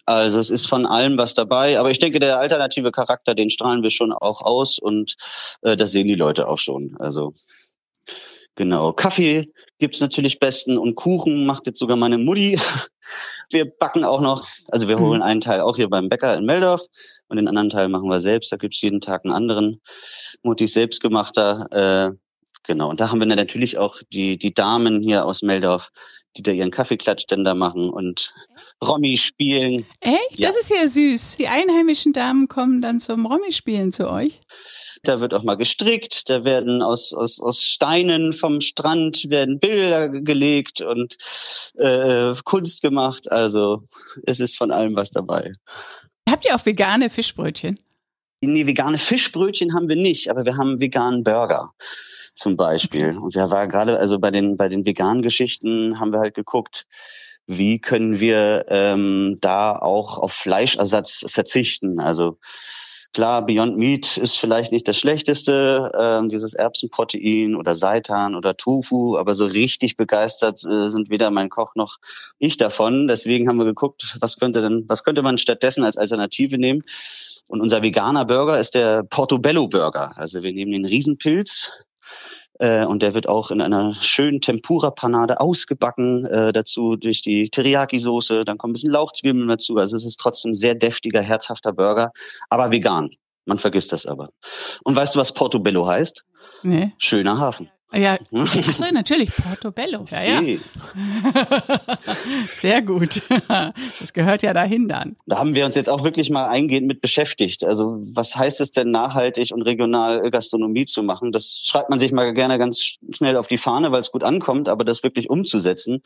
Also 0.04 0.40
es 0.40 0.50
ist 0.50 0.66
von 0.66 0.84
allem 0.84 1.16
was 1.16 1.34
dabei, 1.34 1.78
aber 1.78 1.92
ich 1.92 2.00
denke, 2.00 2.18
der 2.18 2.40
alternative 2.40 2.90
Charakter, 2.90 3.36
den 3.36 3.50
strahlen 3.50 3.84
wir 3.84 3.90
schon 3.90 4.12
auch 4.12 4.42
aus 4.42 4.80
und 4.80 5.14
äh, 5.62 5.76
das 5.76 5.92
sehen 5.92 6.08
die 6.08 6.16
Leute 6.16 6.48
auch 6.48 6.58
schon. 6.58 6.96
Also 6.98 7.34
Genau. 8.60 8.92
Kaffee 8.92 9.50
gibt's 9.78 10.00
natürlich 10.00 10.38
besten 10.38 10.76
und 10.76 10.94
Kuchen 10.94 11.46
macht 11.46 11.66
jetzt 11.66 11.78
sogar 11.78 11.96
meine 11.96 12.18
Mutti. 12.18 12.60
Wir 13.50 13.64
backen 13.64 14.04
auch 14.04 14.20
noch, 14.20 14.46
also 14.68 14.86
wir 14.86 15.00
holen 15.00 15.20
mhm. 15.20 15.24
einen 15.24 15.40
Teil 15.40 15.62
auch 15.62 15.76
hier 15.76 15.88
beim 15.88 16.08
Bäcker 16.10 16.36
in 16.36 16.44
Meldorf 16.44 16.82
und 17.28 17.38
den 17.38 17.48
anderen 17.48 17.70
Teil 17.70 17.88
machen 17.88 18.08
wir 18.08 18.20
selbst. 18.20 18.52
Da 18.52 18.56
gibt's 18.56 18.80
jeden 18.82 19.00
Tag 19.00 19.24
einen 19.24 19.34
anderen. 19.34 19.80
Muttis 20.42 20.74
selbstgemachter. 20.74 22.12
Äh, 22.12 22.16
genau. 22.62 22.90
Und 22.90 23.00
da 23.00 23.10
haben 23.10 23.18
wir 23.18 23.26
natürlich 23.26 23.78
auch 23.78 24.02
die, 24.12 24.38
die 24.38 24.54
Damen 24.54 25.00
hier 25.00 25.24
aus 25.24 25.42
Meldorf, 25.42 25.90
die 26.36 26.42
da 26.42 26.52
ihren 26.52 26.70
Kaffeeklatschständer 26.70 27.54
machen 27.56 27.90
und 27.90 28.32
Romy 28.84 29.16
spielen. 29.16 29.86
Echt? 30.00 30.38
Ja. 30.38 30.48
Das 30.48 30.56
ist 30.56 30.70
ja 30.70 30.86
süß. 30.86 31.38
Die 31.38 31.48
einheimischen 31.48 32.12
Damen 32.12 32.46
kommen 32.46 32.80
dann 32.82 33.00
zum 33.00 33.26
Romy 33.26 33.52
spielen 33.52 33.90
zu 33.90 34.08
euch. 34.08 34.38
Da 35.02 35.20
wird 35.20 35.32
auch 35.32 35.42
mal 35.42 35.56
gestrickt, 35.56 36.28
da 36.28 36.44
werden 36.44 36.82
aus, 36.82 37.14
aus, 37.14 37.40
aus 37.40 37.62
Steinen 37.62 38.34
vom 38.34 38.60
Strand 38.60 39.30
werden 39.30 39.58
Bilder 39.58 40.10
gelegt 40.10 40.82
und 40.82 41.16
äh, 41.78 42.34
Kunst 42.44 42.82
gemacht. 42.82 43.32
Also 43.32 43.84
es 44.26 44.40
ist 44.40 44.58
von 44.58 44.70
allem 44.70 44.96
was 44.96 45.10
dabei. 45.10 45.52
Habt 46.28 46.44
ihr 46.44 46.54
auch 46.54 46.66
vegane 46.66 47.08
Fischbrötchen? 47.08 47.78
Nee, 48.42 48.66
vegane 48.66 48.98
Fischbrötchen 48.98 49.74
haben 49.74 49.88
wir 49.88 49.96
nicht, 49.96 50.30
aber 50.30 50.44
wir 50.44 50.56
haben 50.56 50.80
veganen 50.80 51.24
Burger 51.24 51.72
zum 52.34 52.56
Beispiel. 52.56 53.18
Und 53.18 53.34
wir 53.34 53.50
waren 53.50 53.68
gerade, 53.68 53.98
also 53.98 54.18
bei 54.18 54.30
den, 54.30 54.56
bei 54.56 54.68
den 54.68 54.84
veganen 54.84 55.22
Geschichten 55.22 55.98
haben 56.00 56.12
wir 56.12 56.20
halt 56.20 56.34
geguckt, 56.34 56.86
wie 57.46 57.80
können 57.80 58.20
wir 58.20 58.66
ähm, 58.68 59.36
da 59.40 59.72
auch 59.76 60.18
auf 60.18 60.32
Fleischersatz 60.32 61.26
verzichten. 61.28 62.00
Also 62.00 62.38
Klar, 63.12 63.44
Beyond 63.44 63.76
Meat 63.76 64.16
ist 64.18 64.36
vielleicht 64.38 64.70
nicht 64.70 64.86
das 64.86 64.96
Schlechteste, 64.96 65.90
ähm, 65.98 66.28
dieses 66.28 66.54
Erbsenprotein 66.54 67.56
oder 67.56 67.74
Seitan 67.74 68.36
oder 68.36 68.56
Tofu, 68.56 69.16
aber 69.16 69.34
so 69.34 69.46
richtig 69.46 69.96
begeistert 69.96 70.64
äh, 70.64 70.88
sind 70.90 71.10
weder 71.10 71.32
mein 71.32 71.48
Koch 71.48 71.74
noch 71.74 71.96
ich 72.38 72.56
davon. 72.56 73.08
Deswegen 73.08 73.48
haben 73.48 73.58
wir 73.58 73.64
geguckt, 73.64 74.16
was 74.20 74.38
könnte 74.38 74.62
denn, 74.62 74.84
was 74.86 75.02
könnte 75.02 75.22
man 75.22 75.38
stattdessen 75.38 75.82
als 75.82 75.96
Alternative 75.96 76.56
nehmen? 76.56 76.84
Und 77.48 77.60
unser 77.60 77.82
veganer 77.82 78.24
Burger 78.24 78.60
ist 78.60 78.76
der 78.76 79.02
Portobello 79.02 79.66
Burger. 79.66 80.12
Also 80.16 80.44
wir 80.44 80.52
nehmen 80.52 80.70
den 80.70 80.84
Riesenpilz, 80.84 81.72
äh, 82.60 82.84
und 82.84 83.02
der 83.02 83.14
wird 83.14 83.28
auch 83.28 83.50
in 83.50 83.60
einer 83.60 83.94
schönen 84.00 84.40
Tempura-Panade 84.40 85.40
ausgebacken, 85.40 86.26
äh, 86.26 86.52
dazu 86.52 86.96
durch 86.96 87.22
die 87.22 87.48
Teriyaki-Soße, 87.48 88.44
dann 88.44 88.58
kommen 88.58 88.72
ein 88.72 88.74
bisschen 88.74 88.92
Lauchzwiebeln 88.92 89.48
dazu. 89.48 89.76
Also 89.76 89.96
es 89.96 90.04
ist 90.04 90.20
trotzdem 90.20 90.54
sehr 90.54 90.74
deftiger, 90.74 91.22
herzhafter 91.22 91.72
Burger, 91.72 92.12
aber 92.50 92.70
vegan. 92.70 93.10
Man 93.50 93.58
vergisst 93.58 93.90
das 93.90 94.06
aber. 94.06 94.30
Und 94.84 94.94
weißt 94.94 95.16
du, 95.16 95.18
was 95.18 95.34
Portobello 95.34 95.84
heißt? 95.84 96.24
Nee. 96.62 96.92
Schöner 96.98 97.40
Hafen. 97.40 97.68
Ja, 97.92 98.16
achso, 98.32 98.84
natürlich, 98.94 99.34
Portobello. 99.34 100.04
Ja, 100.08 100.40
ja. 100.40 100.58
Sehr 102.54 102.80
gut. 102.80 103.22
Das 103.98 104.12
gehört 104.12 104.44
ja 104.44 104.54
dahin 104.54 104.86
dann. 104.86 105.16
Da 105.26 105.38
haben 105.38 105.56
wir 105.56 105.66
uns 105.66 105.74
jetzt 105.74 105.88
auch 105.88 106.04
wirklich 106.04 106.30
mal 106.30 106.46
eingehend 106.46 106.86
mit 106.86 107.00
beschäftigt. 107.00 107.64
Also 107.64 107.98
was 108.00 108.36
heißt 108.36 108.60
es 108.60 108.70
denn, 108.70 108.92
nachhaltig 108.92 109.50
und 109.52 109.62
regional 109.62 110.30
Gastronomie 110.30 110.84
zu 110.84 111.02
machen? 111.02 111.32
Das 111.32 111.64
schreibt 111.64 111.90
man 111.90 111.98
sich 111.98 112.12
mal 112.12 112.32
gerne 112.32 112.56
ganz 112.56 112.80
schnell 113.10 113.36
auf 113.36 113.48
die 113.48 113.58
Fahne, 113.58 113.90
weil 113.90 114.00
es 114.00 114.12
gut 114.12 114.22
ankommt, 114.22 114.68
aber 114.68 114.84
das 114.84 115.02
wirklich 115.02 115.28
umzusetzen, 115.28 116.02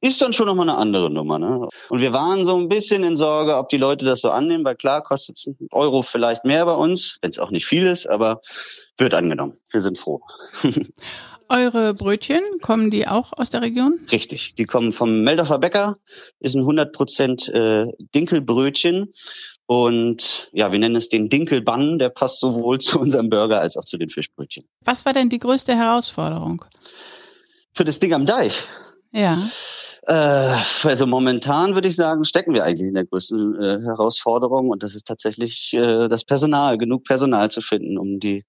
ist 0.00 0.20
dann 0.20 0.32
schon 0.32 0.46
nochmal 0.46 0.68
eine 0.68 0.78
andere 0.78 1.10
Nummer. 1.10 1.38
Ne? 1.38 1.68
Und 1.88 2.00
wir 2.00 2.12
waren 2.12 2.44
so 2.44 2.56
ein 2.56 2.68
bisschen 2.68 3.02
in 3.04 3.16
Sorge, 3.16 3.56
ob 3.56 3.68
die 3.68 3.76
Leute 3.76 4.04
das 4.04 4.20
so 4.20 4.30
annehmen, 4.30 4.64
weil 4.64 4.76
klar 4.76 5.02
kostet 5.02 5.38
es 5.38 5.46
einen 5.46 5.68
Euro 5.72 6.02
vielleicht 6.02 6.44
mehr 6.44 6.64
bei 6.64 6.74
uns, 6.74 7.18
wenn 7.20 7.30
es 7.30 7.38
auch 7.38 7.50
nicht 7.50 7.66
viel 7.66 7.86
ist, 7.86 8.08
aber 8.08 8.40
wird 8.96 9.14
angenommen. 9.14 9.58
Wir 9.70 9.80
sind 9.80 9.98
froh. 9.98 10.20
Eure 11.50 11.94
Brötchen, 11.94 12.42
kommen 12.60 12.90
die 12.90 13.08
auch 13.08 13.32
aus 13.34 13.48
der 13.48 13.62
Region? 13.62 13.98
Richtig, 14.12 14.54
die 14.54 14.64
kommen 14.64 14.92
vom 14.92 15.22
Meldorfer 15.22 15.58
Bäcker, 15.58 15.96
ist 16.40 16.54
ein 16.54 16.62
100% 16.62 17.50
äh, 17.50 17.90
Dinkelbrötchen 18.14 19.10
und 19.64 20.50
ja, 20.52 20.72
wir 20.72 20.78
nennen 20.78 20.96
es 20.96 21.08
den 21.08 21.30
Dinkelbann, 21.30 21.98
der 21.98 22.10
passt 22.10 22.40
sowohl 22.40 22.78
zu 22.80 23.00
unserem 23.00 23.30
Burger 23.30 23.60
als 23.60 23.78
auch 23.78 23.84
zu 23.84 23.96
den 23.96 24.10
Fischbrötchen. 24.10 24.68
Was 24.84 25.06
war 25.06 25.14
denn 25.14 25.30
die 25.30 25.38
größte 25.38 25.74
Herausforderung? 25.74 26.64
Für 27.72 27.84
das 27.84 27.98
Ding 27.98 28.12
am 28.12 28.26
Deich? 28.26 28.64
Ja. 29.12 29.50
Äh, 30.08 30.56
also 30.84 31.06
momentan 31.06 31.74
würde 31.74 31.88
ich 31.88 31.96
sagen, 31.96 32.24
stecken 32.24 32.54
wir 32.54 32.64
eigentlich 32.64 32.88
in 32.88 32.94
der 32.94 33.04
größten 33.04 33.60
äh, 33.60 33.78
Herausforderung 33.82 34.70
und 34.70 34.82
das 34.82 34.94
ist 34.94 35.06
tatsächlich 35.06 35.74
äh, 35.74 36.08
das 36.08 36.24
Personal, 36.24 36.78
genug 36.78 37.04
Personal 37.04 37.50
zu 37.50 37.60
finden, 37.60 37.98
um 37.98 38.18
die 38.18 38.44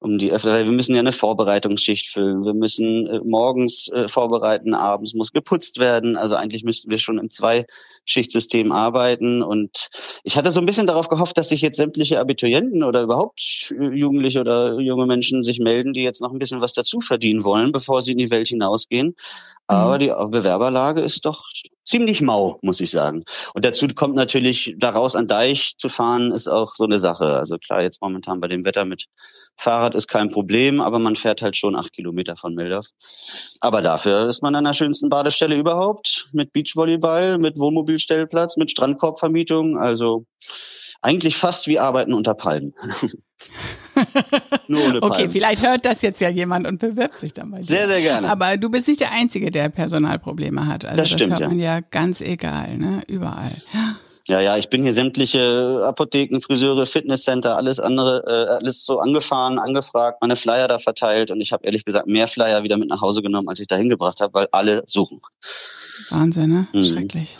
um 0.00 0.18
die 0.18 0.30
weil 0.30 0.64
wir 0.64 0.72
müssen 0.72 0.94
ja 0.94 1.00
eine 1.00 1.12
Vorbereitungsschicht 1.12 2.08
füllen. 2.08 2.44
Wir 2.44 2.54
müssen 2.54 3.06
äh, 3.06 3.20
morgens 3.24 3.88
äh, 3.88 4.06
vorbereiten, 4.06 4.74
abends 4.74 5.14
muss 5.14 5.32
geputzt 5.32 5.78
werden. 5.80 6.16
Also 6.16 6.36
eigentlich 6.36 6.62
müssten 6.62 6.90
wir 6.90 6.98
schon 6.98 7.18
im 7.18 7.30
Zweischichtsystem 7.30 8.70
arbeiten. 8.70 9.42
Und 9.42 9.88
ich 10.22 10.36
hatte 10.36 10.52
so 10.52 10.60
ein 10.60 10.66
bisschen 10.66 10.86
darauf 10.86 11.08
gehofft, 11.08 11.36
dass 11.36 11.48
sich 11.48 11.62
jetzt 11.62 11.76
sämtliche 11.76 12.20
Abiturienten 12.20 12.84
oder 12.84 13.02
überhaupt 13.02 13.72
Jugendliche 13.92 14.40
oder 14.40 14.78
junge 14.78 15.06
Menschen 15.06 15.42
sich 15.42 15.58
melden, 15.58 15.92
die 15.92 16.04
jetzt 16.04 16.22
noch 16.22 16.32
ein 16.32 16.38
bisschen 16.38 16.60
was 16.60 16.72
dazu 16.72 17.00
verdienen 17.00 17.42
wollen, 17.42 17.72
bevor 17.72 18.00
sie 18.02 18.12
in 18.12 18.18
die 18.18 18.30
Welt 18.30 18.48
hinausgehen. 18.48 19.16
Aber 19.66 19.96
mhm. 19.96 20.00
die 20.00 20.12
Bewerberlage 20.30 21.00
ist 21.00 21.24
doch 21.24 21.48
ziemlich 21.88 22.20
mau, 22.20 22.58
muss 22.62 22.80
ich 22.80 22.90
sagen. 22.90 23.24
Und 23.54 23.64
dazu 23.64 23.86
kommt 23.88 24.14
natürlich, 24.14 24.74
daraus 24.78 25.16
an 25.16 25.26
Deich 25.26 25.74
zu 25.78 25.88
fahren, 25.88 26.32
ist 26.32 26.46
auch 26.46 26.74
so 26.74 26.84
eine 26.84 26.98
Sache. 26.98 27.24
Also 27.24 27.56
klar, 27.58 27.82
jetzt 27.82 28.02
momentan 28.02 28.40
bei 28.40 28.48
dem 28.48 28.64
Wetter 28.64 28.84
mit 28.84 29.06
Fahrrad 29.56 29.94
ist 29.94 30.06
kein 30.06 30.28
Problem, 30.28 30.80
aber 30.80 30.98
man 30.98 31.16
fährt 31.16 31.42
halt 31.42 31.56
schon 31.56 31.74
acht 31.74 31.92
Kilometer 31.92 32.36
von 32.36 32.54
Mildorf. 32.54 32.86
Aber 33.60 33.80
dafür 33.80 34.28
ist 34.28 34.42
man 34.42 34.54
an 34.54 34.64
der 34.64 34.74
schönsten 34.74 35.08
Badestelle 35.08 35.56
überhaupt, 35.56 36.28
mit 36.32 36.52
Beachvolleyball, 36.52 37.38
mit 37.38 37.58
Wohnmobilstellplatz, 37.58 38.56
mit 38.56 38.70
Strandkorbvermietung. 38.70 39.78
Also 39.78 40.26
eigentlich 41.00 41.36
fast 41.36 41.66
wie 41.66 41.78
Arbeiten 41.78 42.12
unter 42.12 42.34
Palmen. 42.34 42.74
Nur 44.68 44.84
ohne 44.84 45.00
Palmen. 45.00 45.16
Okay, 45.16 45.28
vielleicht 45.30 45.62
hört 45.62 45.84
das 45.84 46.02
jetzt 46.02 46.20
ja 46.20 46.28
jemand 46.28 46.66
und 46.66 46.78
bewirbt 46.78 47.20
sich 47.20 47.32
dann 47.32 47.50
mal. 47.50 47.62
Sehr, 47.62 47.88
sehr 47.88 48.00
gerne. 48.00 48.30
Aber 48.30 48.56
du 48.56 48.70
bist 48.70 48.88
nicht 48.88 49.00
der 49.00 49.12
Einzige, 49.12 49.50
der 49.50 49.68
Personalprobleme 49.68 50.66
hat. 50.66 50.84
Also 50.84 50.96
das, 50.96 51.08
stimmt, 51.08 51.32
das 51.32 51.40
hört 51.40 51.50
man 51.50 51.58
ja. 51.58 51.76
ja 51.76 51.80
ganz 51.90 52.20
egal, 52.20 52.76
ne? 52.76 53.02
Überall. 53.06 53.52
Ja, 54.28 54.42
ja, 54.42 54.58
ich 54.58 54.68
bin 54.68 54.82
hier 54.82 54.92
sämtliche 54.92 55.82
Apotheken, 55.86 56.40
Friseure, 56.40 56.84
Fitnesscenter, 56.84 57.56
alles 57.56 57.80
andere, 57.80 58.24
äh, 58.26 58.56
alles 58.56 58.84
so 58.84 59.00
angefahren, 59.00 59.58
angefragt, 59.58 60.18
meine 60.20 60.36
Flyer 60.36 60.68
da 60.68 60.78
verteilt 60.78 61.30
und 61.30 61.40
ich 61.40 61.52
habe 61.52 61.64
ehrlich 61.64 61.82
gesagt 61.82 62.06
mehr 62.06 62.28
Flyer 62.28 62.62
wieder 62.62 62.76
mit 62.76 62.90
nach 62.90 63.00
Hause 63.00 63.22
genommen, 63.22 63.48
als 63.48 63.58
ich 63.58 63.68
da 63.68 63.76
hingebracht 63.76 64.20
habe, 64.20 64.34
weil 64.34 64.48
alle 64.52 64.82
suchen. 64.86 65.22
Wahnsinn, 66.10 66.50
ne? 66.50 66.68
Mhm. 66.74 66.84
Schrecklich. 66.84 67.38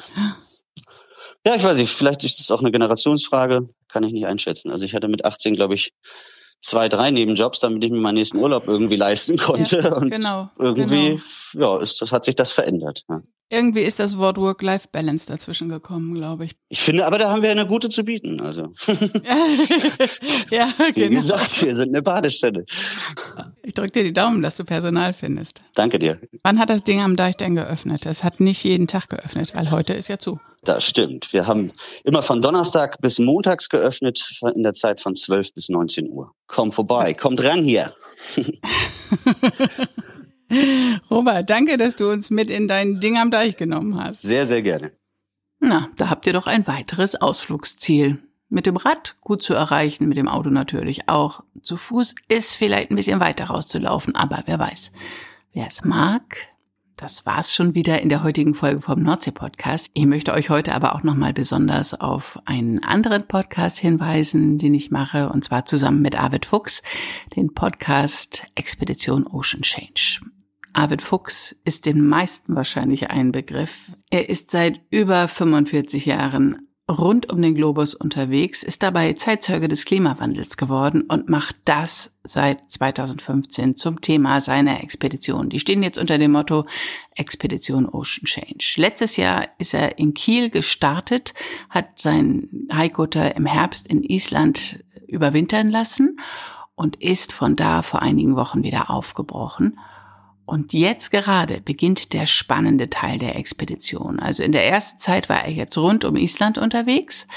Ja, 1.47 1.55
ich 1.55 1.63
weiß 1.63 1.77
nicht, 1.77 1.93
vielleicht 1.93 2.25
ist 2.25 2.41
es 2.41 2.51
auch 2.51 2.61
eine 2.61 2.71
Generationsfrage, 2.71 3.69
kann 3.89 4.03
ich 4.03 4.13
nicht 4.13 4.27
einschätzen. 4.27 4.71
Also 4.71 4.87
ich 4.87 4.95
hatte 4.95 5.09
mit 5.09 5.27
18, 5.27 5.55
glaube 5.57 5.75
ich, 5.75 5.93
zwei, 6.61 6.89
drei 6.89 7.11
Nebenjobs, 7.11 7.61
damit 7.61 7.85
ich 7.85 7.91
mir 7.91 8.01
meinen 8.01 8.15
nächsten 8.15 8.39
Urlaub 8.39 8.67
irgendwie 8.67 8.97
leisten 8.97 9.37
konnte. 9.37 9.81
Ja, 9.81 9.95
und 9.97 10.11
genau, 10.11 10.51
irgendwie, 10.59 11.21
genau. 11.53 11.77
ja, 11.77 11.83
ist, 11.83 12.01
das 12.01 12.13
hat 12.13 12.25
sich 12.25 12.37
das 12.37 12.53
verändert. 12.53 13.05
Ja. 13.09 13.21
Irgendwie 13.51 13.81
ist 13.81 13.99
das 13.99 14.19
Wort 14.19 14.37
Work-Life-Balance 14.37 15.27
dazwischen 15.27 15.71
gekommen, 15.71 16.13
glaube 16.15 16.45
ich. 16.45 16.57
Ich 16.69 16.83
finde, 16.83 17.07
aber 17.07 17.17
da 17.17 17.31
haben 17.31 17.41
wir 17.41 17.51
eine 17.51 17.67
gute 17.67 17.89
zu 17.89 18.05
bieten. 18.05 18.43
Also. 18.43 18.73
ja, 20.51 20.69
genau. 20.95 20.95
Wie 20.95 21.09
gesagt, 21.09 21.63
wir 21.63 21.75
sind 21.75 21.89
eine 21.89 22.03
Badestelle. 22.03 22.67
Ich 23.63 23.73
drücke 23.73 23.93
dir 23.93 24.05
die 24.05 24.13
Daumen, 24.13 24.43
dass 24.43 24.57
du 24.57 24.65
Personal 24.65 25.15
findest. 25.15 25.63
Danke 25.75 25.99
dir. 25.99 26.21
Wann 26.43 26.59
hat 26.59 26.69
das 26.69 26.85
Ding 26.85 27.01
am 27.01 27.17
Deich 27.17 27.37
denn 27.39 27.55
geöffnet? 27.55 28.05
Es 28.05 28.23
hat 28.23 28.41
nicht 28.41 28.63
jeden 28.65 28.87
Tag 28.87 29.09
geöffnet, 29.09 29.55
weil 29.55 29.71
heute 29.71 29.95
ist 29.95 30.09
ja 30.09 30.19
zu. 30.19 30.39
Das 30.69 30.85
stimmt. 30.85 31.33
Wir 31.33 31.47
haben 31.47 31.73
immer 32.05 32.23
von 32.23 32.43
Donnerstag 32.43 33.01
bis 33.01 33.19
Montags 33.19 33.71
geöffnet, 33.71 34.39
in 34.55 34.63
der 34.63 34.75
Zeit 34.75 35.01
von 35.01 35.17
12 35.17 35.55
bis 35.55 35.71
19 35.71 36.11
Uhr. 36.11 36.35
Komm 36.47 36.73
vorbei, 36.73 37.15
komm 37.19 37.37
dran 37.37 37.63
hier. 37.63 37.95
Robert, 41.11 41.49
danke, 41.49 41.79
dass 41.79 41.97
du 41.97 42.11
uns 42.11 42.31
mit 42.31 42.51
in 42.51 42.69
dein 42.69 43.01
Ding 43.01 43.17
am 43.17 43.31
Deich 43.31 43.57
genommen 43.57 43.99
hast. 43.99 44.21
Sehr, 44.21 44.45
sehr 44.45 44.61
gerne. 44.61 44.93
Na, 45.59 45.89
da 45.97 46.11
habt 46.11 46.27
ihr 46.27 46.35
doch 46.35 46.47
ein 46.47 46.67
weiteres 46.67 47.19
Ausflugsziel. 47.19 48.19
Mit 48.51 48.67
dem 48.67 48.77
Rad 48.77 49.17
gut 49.23 49.43
zu 49.43 49.55
erreichen, 49.55 50.07
mit 50.07 50.19
dem 50.19 50.29
Auto 50.29 50.51
natürlich 50.51 51.09
auch. 51.09 51.45
Zu 51.63 51.79
Fuß 51.79 52.15
ist 52.29 52.57
vielleicht 52.57 52.91
ein 52.91 52.97
bisschen 52.97 53.21
weiter 53.21 53.47
rauszulaufen, 53.47 54.15
aber 54.15 54.43
wer 54.45 54.59
weiß. 54.59 54.93
Wer 55.55 55.67
es 55.67 55.83
mag, 55.83 56.37
das 56.99 57.25
war's 57.27 57.55
schon 57.55 57.75
wieder 57.75 58.03
in 58.03 58.09
der 58.09 58.25
heutigen 58.25 58.55
Folge 58.55 58.81
vom 58.81 59.03
Nordsee-Podcast. 59.03 59.87
Ich 59.95 60.05
möchte 60.05 60.33
euch 60.33 60.51
heute 60.51 60.75
aber 60.75 60.95
auch 60.95 61.05
nochmal 61.05 61.33
besonders 61.33 61.95
auf 61.95 62.41
einen 62.45 62.83
anderen 62.83 63.27
Podcast 63.27 63.79
hinweisen, 63.79 64.59
den 64.59 64.75
ich 64.75 64.91
mache, 64.91 65.29
und 65.29 65.45
zwar 65.45 65.65
zusammen 65.65 66.03
mit 66.03 66.19
Arvid 66.19 66.45
Fuchs, 66.45 66.83
den 67.37 67.55
Podcast 67.55 68.47
Expedition 68.57 69.27
Ocean 69.29 69.63
Change. 69.63 70.21
Arvid 70.73 71.01
Fuchs 71.01 71.55
ist 71.65 71.87
den 71.87 72.07
meisten 72.07 72.57
wahrscheinlich 72.57 73.11
ein 73.11 73.31
Begriff. 73.31 73.93
Er 74.11 74.29
ist 74.29 74.51
seit 74.51 74.81
über 74.91 75.29
45 75.29 76.05
Jahren 76.05 76.68
rund 76.89 77.31
um 77.31 77.43
den 77.43 77.55
Globus 77.55 77.95
unterwegs, 77.95 78.63
ist 78.63 78.83
dabei 78.83 79.13
Zeitzeuge 79.13 79.69
des 79.69 79.85
Klimawandels 79.85 80.57
geworden 80.57 81.03
und 81.03 81.29
macht 81.29 81.57
das 81.65 82.17
seit 82.25 82.71
2015 82.71 83.77
zum 83.77 84.01
Thema 84.01 84.41
seiner 84.41 84.83
Expedition. 84.83 85.51
Die 85.51 85.59
stehen 85.59 85.83
jetzt 85.83 85.99
unter 85.99 86.17
dem 86.19 86.33
Motto 86.33 86.65
Expedition 87.15 87.87
Ocean 87.87 88.25
Change. 88.25 88.75
Letztes 88.77 89.17
Jahr 89.17 89.49
ist 89.59 89.75
er 89.75 89.99
in 89.99 90.15
Kiel 90.15 90.49
gestartet, 90.51 91.35
hat 91.69 91.99
sein 91.99 92.69
Haikutter 92.73 93.37
im 93.37 93.45
Herbst 93.45 93.89
in 93.89 94.03
Island 94.03 94.83
überwintern 95.07 95.69
lassen 95.69 96.19
und 96.75 96.97
ist 96.97 97.33
von 97.33 97.57
da 97.57 97.83
vor 97.83 98.01
einigen 98.03 98.37
Wochen 98.37 98.63
wieder 98.63 98.91
aufgebrochen. 98.91 99.79
Und 100.49 100.73
jetzt 100.73 101.11
gerade 101.11 101.61
beginnt 101.61 102.15
der 102.15 102.25
spannende 102.25 102.89
Teil 102.89 103.19
der 103.19 103.37
Expedition. 103.37 104.19
Also 104.19 104.43
in 104.43 104.53
der 104.53 104.67
ersten 104.67 104.99
Zeit 104.99 105.29
war 105.29 105.45
er 105.45 105.53
jetzt 105.53 105.77
rund 105.77 106.07
um 106.07 106.17
Island 106.17 106.57
unterwegs 106.57 107.29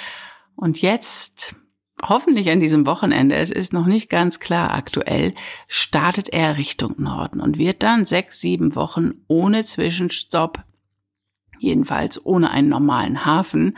und 0.55 0.81
jetzt, 0.81 1.57
hoffentlich 2.01 2.49
an 2.49 2.61
diesem 2.61 2.85
Wochenende, 2.85 3.35
es 3.35 3.49
ist 3.49 3.73
noch 3.73 3.85
nicht 3.85 4.09
ganz 4.09 4.39
klar 4.39 4.73
aktuell, 4.73 5.33
startet 5.67 6.29
er 6.29 6.55
Richtung 6.55 6.95
Norden 6.99 7.41
und 7.41 7.57
wird 7.57 7.83
dann 7.83 8.05
sechs, 8.05 8.39
sieben 8.39 8.75
Wochen 8.75 9.15
ohne 9.27 9.61
Zwischenstopp, 9.61 10.63
jedenfalls 11.59 12.25
ohne 12.25 12.49
einen 12.51 12.69
normalen 12.69 13.25
Hafen, 13.25 13.77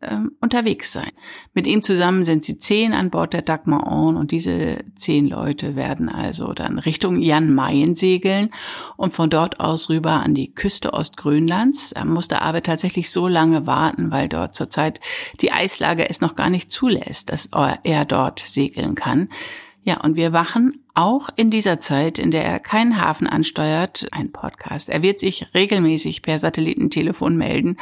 ähm, 0.00 0.32
unterwegs 0.40 0.92
sein. 0.92 1.10
Mit 1.54 1.66
ihm 1.66 1.82
zusammen 1.82 2.22
sind 2.22 2.44
sie 2.44 2.58
zehn 2.58 2.92
an 2.92 3.10
Bord 3.10 3.32
der 3.32 3.42
Dagmar 3.42 3.86
On 3.90 4.16
und 4.16 4.30
diese 4.30 4.84
zehn 4.94 5.26
Leute 5.26 5.74
werden 5.74 6.08
also 6.08 6.52
dann 6.52 6.78
Richtung 6.78 7.20
Jan 7.20 7.52
Mayen 7.52 7.96
segeln 7.96 8.50
und 8.96 9.12
von 9.12 9.28
dort 9.28 9.58
aus 9.58 9.90
rüber 9.90 10.22
an 10.22 10.34
die 10.34 10.54
Küste 10.54 10.92
Ostgrönlands. 10.92 11.90
Da 11.90 12.04
musste 12.04 12.42
aber 12.42 12.62
tatsächlich 12.62 13.10
so 13.10 13.26
lange 13.26 13.66
warten, 13.66 14.10
weil 14.10 14.28
dort 14.28 14.54
zurzeit 14.54 15.00
die 15.40 15.50
Eislage 15.50 16.08
es 16.08 16.20
noch 16.20 16.36
gar 16.36 16.50
nicht 16.50 16.70
zulässt, 16.70 17.32
dass 17.32 17.50
er 17.82 18.04
dort 18.04 18.38
segeln 18.38 18.94
kann. 18.94 19.28
Ja, 19.88 20.02
und 20.02 20.16
wir 20.16 20.34
wachen 20.34 20.84
auch 20.92 21.30
in 21.34 21.50
dieser 21.50 21.80
Zeit, 21.80 22.18
in 22.18 22.30
der 22.30 22.44
er 22.44 22.58
keinen 22.58 23.00
Hafen 23.00 23.26
ansteuert, 23.26 24.06
ein 24.10 24.32
Podcast. 24.32 24.90
Er 24.90 25.00
wird 25.00 25.18
sich 25.18 25.46
regelmäßig 25.54 26.20
per 26.20 26.38
Satellitentelefon 26.38 27.38
melden 27.38 27.78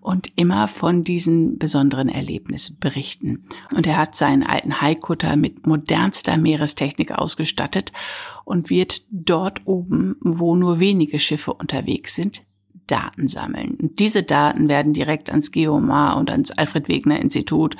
und 0.00 0.28
immer 0.36 0.68
von 0.68 1.02
diesen 1.02 1.58
besonderen 1.58 2.08
Erlebnissen 2.08 2.78
berichten. 2.78 3.48
Und 3.74 3.88
er 3.88 3.96
hat 3.96 4.14
seinen 4.14 4.44
alten 4.44 4.80
Haikutter 4.80 5.34
mit 5.34 5.66
modernster 5.66 6.36
Meerestechnik 6.36 7.10
ausgestattet 7.10 7.90
und 8.44 8.70
wird 8.70 9.02
dort 9.10 9.62
oben, 9.64 10.14
wo 10.20 10.54
nur 10.54 10.78
wenige 10.78 11.18
Schiffe 11.18 11.54
unterwegs 11.54 12.14
sind, 12.14 12.44
Daten 12.86 13.26
sammeln. 13.26 13.76
Und 13.82 13.98
diese 13.98 14.22
Daten 14.22 14.68
werden 14.68 14.92
direkt 14.92 15.28
ans 15.28 15.50
Geomar 15.50 16.18
und 16.18 16.30
ans 16.30 16.52
Alfred 16.52 16.86
Wegener 16.86 17.18
Institut 17.18 17.76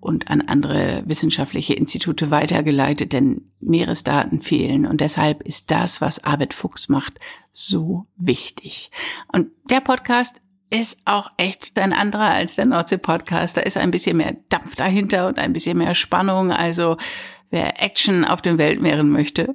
und 0.00 0.30
an 0.30 0.42
andere 0.42 1.02
wissenschaftliche 1.06 1.74
Institute 1.74 2.30
weitergeleitet, 2.30 3.12
denn 3.12 3.50
Meeresdaten 3.60 4.40
fehlen. 4.40 4.86
Und 4.86 5.00
deshalb 5.00 5.42
ist 5.42 5.70
das, 5.70 6.00
was 6.00 6.24
Arvid 6.24 6.54
Fuchs 6.54 6.88
macht, 6.88 7.18
so 7.52 8.06
wichtig. 8.16 8.90
Und 9.32 9.48
der 9.70 9.80
Podcast 9.80 10.40
ist 10.70 11.00
auch 11.06 11.30
echt 11.36 11.78
ein 11.78 11.92
anderer 11.92 12.30
als 12.30 12.56
der 12.56 12.66
Nordsee-Podcast. 12.66 13.56
Da 13.56 13.62
ist 13.62 13.76
ein 13.76 13.90
bisschen 13.90 14.18
mehr 14.18 14.36
Dampf 14.48 14.74
dahinter 14.76 15.28
und 15.28 15.38
ein 15.38 15.52
bisschen 15.52 15.78
mehr 15.78 15.94
Spannung. 15.94 16.52
Also 16.52 16.96
wer 17.50 17.82
Action 17.82 18.24
auf 18.24 18.42
den 18.42 18.58
Weltmeeren 18.58 19.10
möchte, 19.10 19.54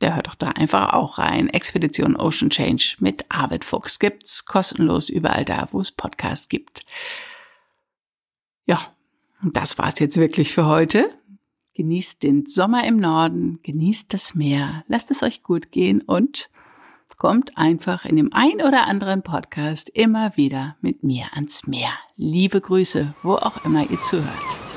der 0.00 0.16
hört 0.16 0.26
doch 0.26 0.34
da 0.34 0.48
einfach 0.48 0.94
auch 0.94 1.18
rein. 1.18 1.48
Expedition 1.48 2.16
Ocean 2.16 2.50
Change 2.50 2.96
mit 2.98 3.24
Arvid 3.28 3.64
Fuchs 3.64 3.98
gibt's 3.98 4.44
kostenlos 4.44 5.08
überall 5.08 5.44
da, 5.44 5.68
wo 5.70 5.80
es 5.80 5.92
Podcasts 5.92 6.48
gibt. 6.48 6.80
Ja, 8.66 8.94
und 9.42 9.56
das 9.56 9.78
war's 9.78 9.98
jetzt 9.98 10.16
wirklich 10.16 10.52
für 10.52 10.66
heute. 10.66 11.10
Genießt 11.74 12.22
den 12.22 12.46
Sommer 12.46 12.84
im 12.84 12.98
Norden, 12.98 13.58
genießt 13.62 14.12
das 14.12 14.34
Meer, 14.34 14.84
lasst 14.88 15.10
es 15.10 15.22
euch 15.22 15.42
gut 15.42 15.72
gehen 15.72 16.02
und 16.02 16.50
kommt 17.22 17.56
einfach 17.56 18.04
in 18.04 18.16
dem 18.16 18.32
ein 18.32 18.60
oder 18.66 18.88
anderen 18.88 19.22
Podcast 19.22 19.88
immer 19.90 20.36
wieder 20.36 20.74
mit 20.80 21.04
mir 21.04 21.26
ans 21.34 21.68
Meer. 21.68 21.92
Liebe 22.16 22.60
Grüße, 22.60 23.14
wo 23.22 23.34
auch 23.34 23.64
immer 23.64 23.88
ihr 23.88 24.00
zuhört. 24.00 24.71